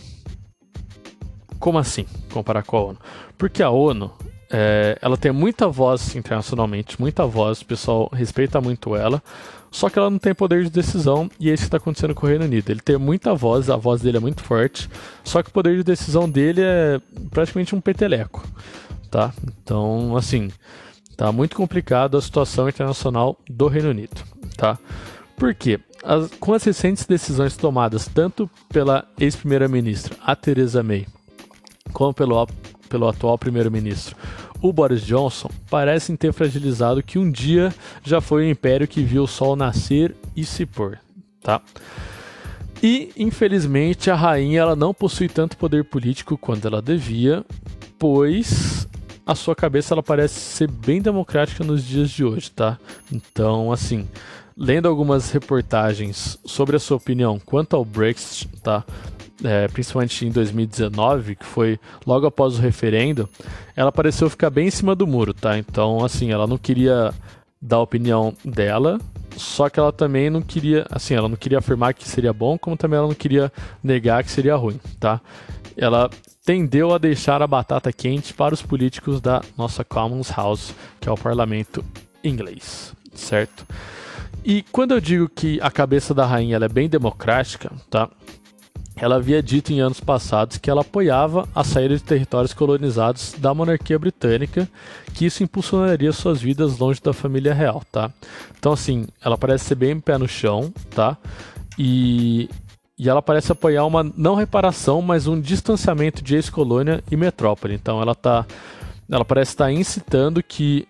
Como 1.59 1.77
assim 1.77 2.05
comparar 2.31 2.63
com 2.63 2.77
a 2.77 2.81
ONU? 2.81 2.99
Porque 3.37 3.63
a 3.63 3.69
ONU, 3.69 4.11
é, 4.51 4.97
ela 5.01 5.17
tem 5.17 5.31
muita 5.31 5.67
voz 5.67 6.15
internacionalmente, 6.15 6.99
muita 6.99 7.25
voz, 7.25 7.61
o 7.61 7.65
pessoal 7.65 8.09
respeita 8.11 8.59
muito 8.59 8.95
ela, 8.95 9.21
só 9.71 9.89
que 9.89 9.97
ela 9.97 10.09
não 10.09 10.19
tem 10.19 10.35
poder 10.35 10.63
de 10.63 10.69
decisão 10.69 11.29
e 11.39 11.49
é 11.49 11.53
isso 11.53 11.63
que 11.63 11.67
está 11.67 11.77
acontecendo 11.77 12.13
com 12.13 12.25
o 12.25 12.29
Reino 12.29 12.45
Unido. 12.45 12.69
Ele 12.69 12.81
tem 12.81 12.97
muita 12.97 13.33
voz, 13.33 13.69
a 13.69 13.75
voz 13.75 14.01
dele 14.01 14.17
é 14.17 14.19
muito 14.19 14.43
forte, 14.43 14.89
só 15.23 15.41
que 15.41 15.49
o 15.49 15.53
poder 15.53 15.77
de 15.77 15.83
decisão 15.83 16.29
dele 16.29 16.61
é 16.61 17.01
praticamente 17.31 17.73
um 17.73 17.81
peteleco 17.81 18.43
tá? 19.13 19.31
Então, 19.63 20.17
assim, 20.17 20.51
tá 21.15 21.31
muito 21.31 21.55
complicado 21.55 22.17
a 22.17 22.21
situação 22.21 22.67
internacional 22.67 23.37
do 23.47 23.67
Reino 23.67 23.91
Unido, 23.91 24.23
tá? 24.57 24.79
Por 25.43 25.53
quê? 25.53 25.77
As, 26.01 26.31
com 26.39 26.53
as 26.53 26.63
recentes 26.63 27.05
decisões 27.05 27.57
tomadas 27.57 28.07
tanto 28.07 28.49
pela 28.69 29.05
ex-primeira-ministra, 29.19 30.15
a 30.23 30.37
Theresa 30.37 30.81
May, 30.81 31.05
como 31.91 32.13
pelo, 32.13 32.47
pelo 32.87 33.09
atual 33.09 33.37
primeiro-ministro, 33.37 34.15
o 34.61 34.71
Boris 34.71 35.01
Johnson, 35.01 35.49
parecem 35.69 36.15
ter 36.15 36.31
fragilizado 36.31 37.03
que 37.03 37.19
um 37.19 37.29
dia 37.29 37.75
já 38.01 38.21
foi 38.21 38.45
o 38.45 38.49
império 38.49 38.87
que 38.87 39.03
viu 39.03 39.23
o 39.23 39.27
sol 39.27 39.57
nascer 39.57 40.15
e 40.33 40.45
se 40.45 40.65
pôr, 40.65 40.97
tá? 41.41 41.61
E, 42.81 43.11
infelizmente, 43.17 44.09
a 44.09 44.15
rainha 44.15 44.61
ela 44.61 44.77
não 44.77 44.93
possui 44.93 45.27
tanto 45.27 45.57
poder 45.57 45.83
político 45.83 46.37
quanto 46.37 46.69
ela 46.69 46.81
devia, 46.81 47.43
pois 47.99 48.87
a 49.25 49.35
sua 49.35 49.57
cabeça 49.57 49.93
ela 49.93 50.03
parece 50.03 50.39
ser 50.39 50.71
bem 50.71 51.01
democrática 51.01 51.65
nos 51.65 51.83
dias 51.83 52.09
de 52.09 52.23
hoje, 52.23 52.49
tá? 52.49 52.79
Então, 53.11 53.73
assim, 53.73 54.07
lendo 54.55 54.87
algumas 54.87 55.31
reportagens 55.31 56.39
sobre 56.45 56.75
a 56.75 56.79
sua 56.79 56.97
opinião 56.97 57.39
quanto 57.39 57.75
ao 57.75 57.83
Brexit, 57.83 58.47
tá? 58.61 58.83
É, 59.43 59.67
principalmente 59.67 60.25
em 60.25 60.31
2019, 60.31 61.35
que 61.35 61.45
foi 61.45 61.79
logo 62.05 62.25
após 62.25 62.57
o 62.57 62.61
referendo, 62.61 63.27
ela 63.75 63.91
pareceu 63.91 64.29
ficar 64.29 64.49
bem 64.49 64.67
em 64.67 64.71
cima 64.71 64.95
do 64.95 65.07
muro, 65.07 65.33
tá? 65.33 65.57
Então, 65.57 66.03
assim, 66.05 66.31
ela 66.31 66.47
não 66.47 66.57
queria 66.57 67.13
dar 67.61 67.77
a 67.77 67.81
opinião 67.81 68.33
dela, 68.45 68.99
só 69.35 69.69
que 69.69 69.79
ela 69.79 69.91
também 69.91 70.29
não 70.29 70.41
queria, 70.41 70.85
assim, 70.89 71.15
ela 71.15 71.27
não 71.27 71.35
queria 71.35 71.57
afirmar 71.57 71.93
que 71.93 72.07
seria 72.07 72.31
bom, 72.31 72.57
como 72.57 72.77
também 72.77 72.97
ela 72.97 73.07
não 73.07 73.15
queria 73.15 73.51
negar 73.83 74.23
que 74.23 74.31
seria 74.31 74.55
ruim, 74.55 74.79
tá? 74.99 75.19
Ela 75.75 76.09
tendeu 76.45 76.93
a 76.93 76.97
deixar 76.97 77.41
a 77.41 77.47
batata 77.47 77.91
quente 77.91 78.33
para 78.33 78.53
os 78.53 78.61
políticos 78.61 79.19
da 79.19 79.41
nossa 79.57 79.83
Commons 79.83 80.29
House, 80.29 80.73
que 80.99 81.09
é 81.09 81.11
o 81.11 81.17
parlamento 81.17 81.83
inglês, 82.23 82.93
certo? 83.13 83.65
E 84.45 84.63
quando 84.71 84.93
eu 84.93 84.99
digo 84.99 85.29
que 85.29 85.59
a 85.61 85.71
cabeça 85.71 86.13
da 86.13 86.25
rainha 86.25 86.57
é 86.57 86.67
bem 86.67 86.89
democrática, 86.89 87.71
tá? 87.89 88.09
Ela 88.95 89.15
havia 89.15 89.41
dito 89.41 89.71
em 89.71 89.79
anos 89.79 89.99
passados 89.99 90.57
que 90.57 90.69
ela 90.69 90.81
apoiava 90.81 91.47
a 91.55 91.63
saída 91.63 91.95
de 91.95 92.03
territórios 92.03 92.53
colonizados 92.53 93.33
da 93.37 93.53
monarquia 93.53 93.97
britânica, 93.97 94.69
que 95.13 95.25
isso 95.25 95.43
impulsionaria 95.43 96.11
suas 96.11 96.41
vidas 96.41 96.77
longe 96.77 97.01
da 97.01 97.13
família 97.13 97.53
real, 97.53 97.81
tá? 97.91 98.11
Então 98.59 98.73
assim, 98.73 99.07
ela 99.23 99.37
parece 99.37 99.65
ser 99.65 99.75
bem 99.75 99.99
pé 99.99 100.17
no 100.17 100.27
chão, 100.27 100.71
tá? 100.91 101.17
E 101.77 102.49
e 102.97 103.09
ela 103.09 103.21
parece 103.21 103.51
apoiar 103.51 103.85
uma 103.85 104.03
não 104.15 104.35
reparação, 104.35 105.01
mas 105.01 105.25
um 105.25 105.39
distanciamento 105.39 106.23
de 106.23 106.35
ex-colônia 106.35 107.03
e 107.09 107.17
metrópole. 107.17 107.73
Então 107.73 107.99
ela 107.99 108.13
tá, 108.13 108.45
ela 109.09 109.25
parece 109.25 109.51
estar 109.51 109.71
incitando 109.71 110.43
que 110.43 110.87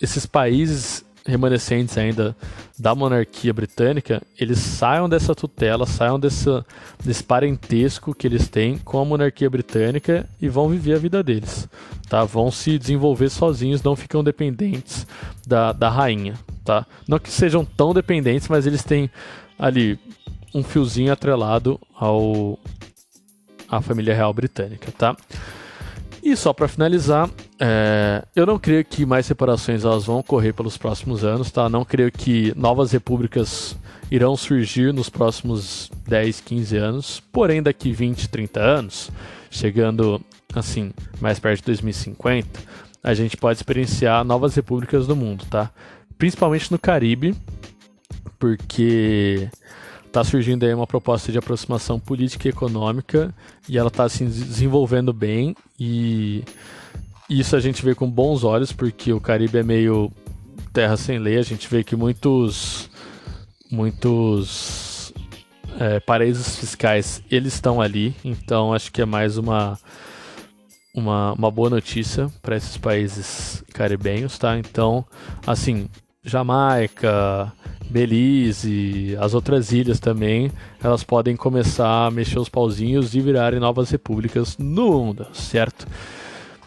esses 0.00 0.26
países 0.26 1.04
remanescentes 1.28 1.98
ainda 1.98 2.34
da 2.78 2.94
monarquia 2.94 3.52
britânica, 3.52 4.22
eles 4.38 4.58
saiam 4.58 5.08
dessa 5.08 5.34
tutela, 5.34 5.84
saiam 5.84 6.18
desse 6.18 7.22
parentesco 7.26 8.14
que 8.14 8.26
eles 8.26 8.48
têm 8.48 8.78
com 8.78 8.98
a 8.98 9.04
monarquia 9.04 9.50
britânica 9.50 10.26
e 10.40 10.48
vão 10.48 10.68
viver 10.68 10.94
a 10.94 10.98
vida 10.98 11.22
deles, 11.22 11.68
tá? 12.08 12.24
Vão 12.24 12.50
se 12.50 12.78
desenvolver 12.78 13.28
sozinhos, 13.28 13.82
não 13.82 13.94
ficam 13.94 14.24
dependentes 14.24 15.06
da, 15.46 15.72
da 15.72 15.90
rainha, 15.90 16.34
tá? 16.64 16.86
Não 17.06 17.18
que 17.18 17.30
sejam 17.30 17.64
tão 17.64 17.92
dependentes, 17.92 18.48
mas 18.48 18.66
eles 18.66 18.82
têm 18.82 19.10
ali 19.58 19.98
um 20.54 20.62
fiozinho 20.62 21.12
atrelado 21.12 21.78
ao 21.94 22.58
à 23.68 23.82
família 23.82 24.14
real 24.14 24.32
britânica, 24.32 24.90
tá? 24.96 25.14
E 26.22 26.36
só 26.36 26.52
para 26.52 26.68
finalizar, 26.68 27.30
é, 27.60 28.24
eu 28.34 28.44
não 28.44 28.58
creio 28.58 28.84
que 28.84 29.06
mais 29.06 29.26
separações 29.26 29.84
elas 29.84 30.04
vão 30.04 30.18
ocorrer 30.18 30.52
pelos 30.52 30.76
próximos 30.76 31.24
anos, 31.24 31.50
tá? 31.50 31.68
Não 31.68 31.84
creio 31.84 32.10
que 32.10 32.52
novas 32.56 32.92
repúblicas 32.92 33.76
irão 34.10 34.36
surgir 34.36 34.92
nos 34.92 35.08
próximos 35.08 35.90
10, 36.06 36.40
15 36.40 36.76
anos, 36.76 37.22
porém 37.32 37.62
daqui 37.62 37.92
20, 37.92 38.28
30 38.28 38.60
anos, 38.60 39.10
chegando 39.50 40.20
assim, 40.54 40.92
mais 41.20 41.38
perto 41.38 41.60
de 41.60 41.66
2050, 41.66 42.60
a 43.02 43.14
gente 43.14 43.36
pode 43.36 43.58
experienciar 43.58 44.24
novas 44.24 44.54
repúblicas 44.54 45.06
do 45.06 45.14
mundo, 45.14 45.44
tá? 45.48 45.70
Principalmente 46.16 46.72
no 46.72 46.78
Caribe, 46.78 47.34
porque 48.38 49.48
está 50.08 50.24
surgindo 50.24 50.64
aí 50.64 50.74
uma 50.74 50.86
proposta 50.86 51.30
de 51.30 51.38
aproximação 51.38 52.00
política 52.00 52.48
e 52.48 52.50
econômica 52.50 53.32
e 53.68 53.78
ela 53.78 53.88
está 53.88 54.08
se 54.08 54.24
desenvolvendo 54.24 55.12
bem 55.12 55.54
e 55.78 56.42
isso 57.28 57.54
a 57.54 57.60
gente 57.60 57.84
vê 57.84 57.94
com 57.94 58.10
bons 58.10 58.42
olhos 58.42 58.72
porque 58.72 59.12
o 59.12 59.20
Caribe 59.20 59.58
é 59.58 59.62
meio 59.62 60.10
terra 60.72 60.96
sem 60.96 61.18
lei. 61.18 61.38
A 61.38 61.42
gente 61.42 61.68
vê 61.68 61.84
que 61.84 61.94
muitos 61.94 62.90
muitos 63.70 65.12
é, 65.78 66.00
paraísos 66.00 66.56
fiscais 66.56 67.22
eles 67.30 67.54
estão 67.54 67.80
ali, 67.80 68.14
então 68.24 68.72
acho 68.72 68.90
que 68.90 69.02
é 69.02 69.04
mais 69.04 69.36
uma 69.36 69.78
uma, 70.94 71.32
uma 71.32 71.50
boa 71.50 71.70
notícia 71.70 72.28
para 72.42 72.56
esses 72.56 72.76
países 72.76 73.62
caribenhos, 73.72 74.36
tá? 74.38 74.58
Então, 74.58 75.04
assim, 75.46 75.88
Jamaica, 76.28 77.52
Belize, 77.90 79.16
as 79.18 79.34
outras 79.34 79.72
ilhas 79.72 79.98
também, 79.98 80.52
elas 80.82 81.02
podem 81.02 81.34
começar 81.34 82.06
a 82.06 82.10
mexer 82.10 82.38
os 82.38 82.48
pauzinhos 82.48 83.14
e 83.14 83.20
virarem 83.20 83.58
novas 83.58 83.90
repúblicas 83.90 84.56
no 84.58 84.92
mundo, 84.92 85.26
certo? 85.32 85.86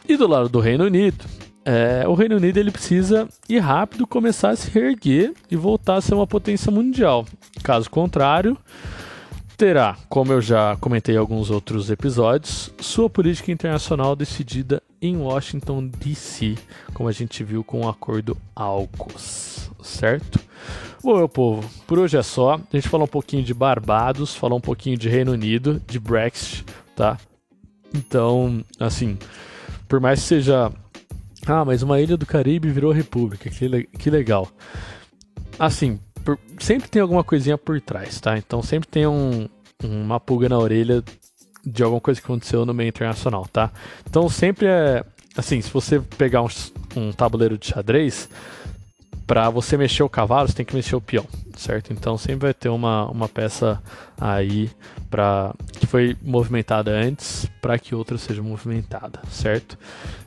E 0.08 0.17
do 0.17 0.28
lado 0.28 0.50
do 0.50 0.60
Reino 0.60 0.86
Unido, 0.86 1.24
é, 1.63 2.08
o 2.08 2.15
Reino 2.15 2.38
Unido 2.38 2.58
ele 2.58 2.71
precisa 2.71 3.28
ir 3.47 3.60
rápido 3.60 4.08
começar 4.08 4.50
a 4.50 4.56
se 4.56 4.69
reerguer 4.71 5.34
e 5.50 5.56
voltar 5.56 5.95
a 5.95 6.02
ser 6.02 6.15
uma 6.15 6.26
potência 6.26 6.71
mundial. 6.71 7.26
Caso 7.63 7.89
contrário, 7.89 8.58
terá, 9.56 9.95
como 10.10 10.34
eu 10.34 10.41
já 10.41 10.76
comentei 10.78 11.15
em 11.15 11.19
alguns 11.19 11.52
outros 11.52 11.91
episódios, 11.91 12.71
sua 12.80 13.08
política 13.08 13.52
internacional 13.52 14.15
decidida 14.15 14.82
em 15.00 15.15
Washington 15.17 15.86
DC, 15.88 16.56
como 16.95 17.08
a 17.08 17.12
gente 17.12 17.43
viu 17.43 17.63
com 17.63 17.82
o 17.82 17.89
acordo 17.89 18.36
AUKUS, 18.56 19.51
certo? 19.84 20.39
Bom, 21.04 21.17
meu 21.17 21.30
povo, 21.30 21.67
por 21.88 22.00
hoje 22.00 22.17
é 22.17 22.24
só. 22.24 22.56
A 22.56 22.76
gente 22.76 22.88
falou 22.88 23.06
um 23.06 23.10
pouquinho 23.10 23.44
de 23.44 23.54
Barbados, 23.54 24.36
falou 24.36 24.58
um 24.58 24.62
pouquinho 24.62 24.98
de 24.98 25.10
Reino 25.10 25.32
Unido, 25.32 25.82
de 25.88 26.00
Brexit, 26.00 26.65
tá? 26.96 27.17
Então, 27.94 28.63
assim, 28.80 29.17
por 29.88 30.00
mais 30.00 30.22
que 30.22 30.28
seja. 30.28 30.72
Ah, 31.46 31.65
mas 31.65 31.82
uma 31.82 32.00
ilha 32.00 32.15
do 32.15 32.26
Caribe 32.26 32.70
virou 32.70 32.91
república, 32.91 33.50
que, 33.50 33.67
le 33.67 33.84
que 33.86 34.10
legal. 34.10 34.48
Assim, 35.58 36.00
por, 36.24 36.38
sempre 36.60 36.88
tem 36.88 37.02
alguma 37.02 37.24
coisinha 37.24 37.58
por 37.58 37.82
trás, 37.82 38.20
tá? 38.20 38.38
Então 38.38 38.62
sempre 38.62 38.88
tem 38.88 39.08
um, 39.08 39.50
uma 39.84 40.20
pulga 40.20 40.48
na 40.48 40.60
orelha 40.60 41.04
de 41.65 41.84
alguma 41.84 42.00
coisa 42.00 42.20
que 42.20 42.26
aconteceu 42.26 42.65
no 42.65 42.74
meio 42.74 42.89
internacional, 42.89 43.48
tá? 43.52 43.72
Então 44.08 44.30
sempre 44.30 44.67
é 44.67 45.04
assim, 45.36 45.62
se 45.62 45.72
você 45.72 46.00
pegar 46.00 46.41
um, 46.41 46.48
um 46.96 47.12
tabuleiro 47.12 47.58
de 47.58 47.67
xadrez, 47.67 48.30
para 49.32 49.50
você 49.50 49.78
mexer 49.78 50.04
o 50.04 50.10
cavalo, 50.10 50.50
você 50.50 50.56
tem 50.56 50.65
que 50.65 50.76
mexer 50.76 50.94
o 50.94 51.00
peão, 51.00 51.26
certo? 51.56 51.94
Então 51.94 52.17
sempre 52.17 52.48
vai 52.48 52.54
ter 52.54 52.67
uma, 52.67 53.10
uma 53.10 53.30
peça 53.30 53.82
aí 54.20 54.70
para 55.10 55.56
que 55.72 55.88
foi 55.88 56.17
movimentada 56.22 56.91
antes 56.91 57.50
para 57.62 57.80
que 57.80 57.96
outra 57.96 58.17
seja 58.17 58.44
movimentada, 58.44 59.22
certo? 59.30 59.78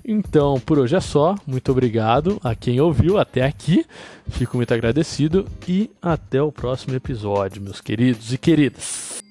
Então 0.03 0.59
por 0.59 0.79
hoje 0.79 0.97
é 0.97 1.01
só. 1.01 1.35
Muito 1.47 1.71
obrigado 1.71 2.40
a 2.43 2.55
quem 2.55 2.81
ouviu 2.81 3.19
até 3.19 3.45
aqui. 3.45 3.85
Fico 4.27 4.57
muito 4.57 4.73
agradecido 4.73 5.47
e 5.69 5.90
até 6.01 6.40
o 6.43 6.51
próximo 6.51 6.97
episódio, 6.97 7.61
meus 7.61 7.83
queridos 7.83 8.33
e 8.33 8.38
queridas. 8.38 9.24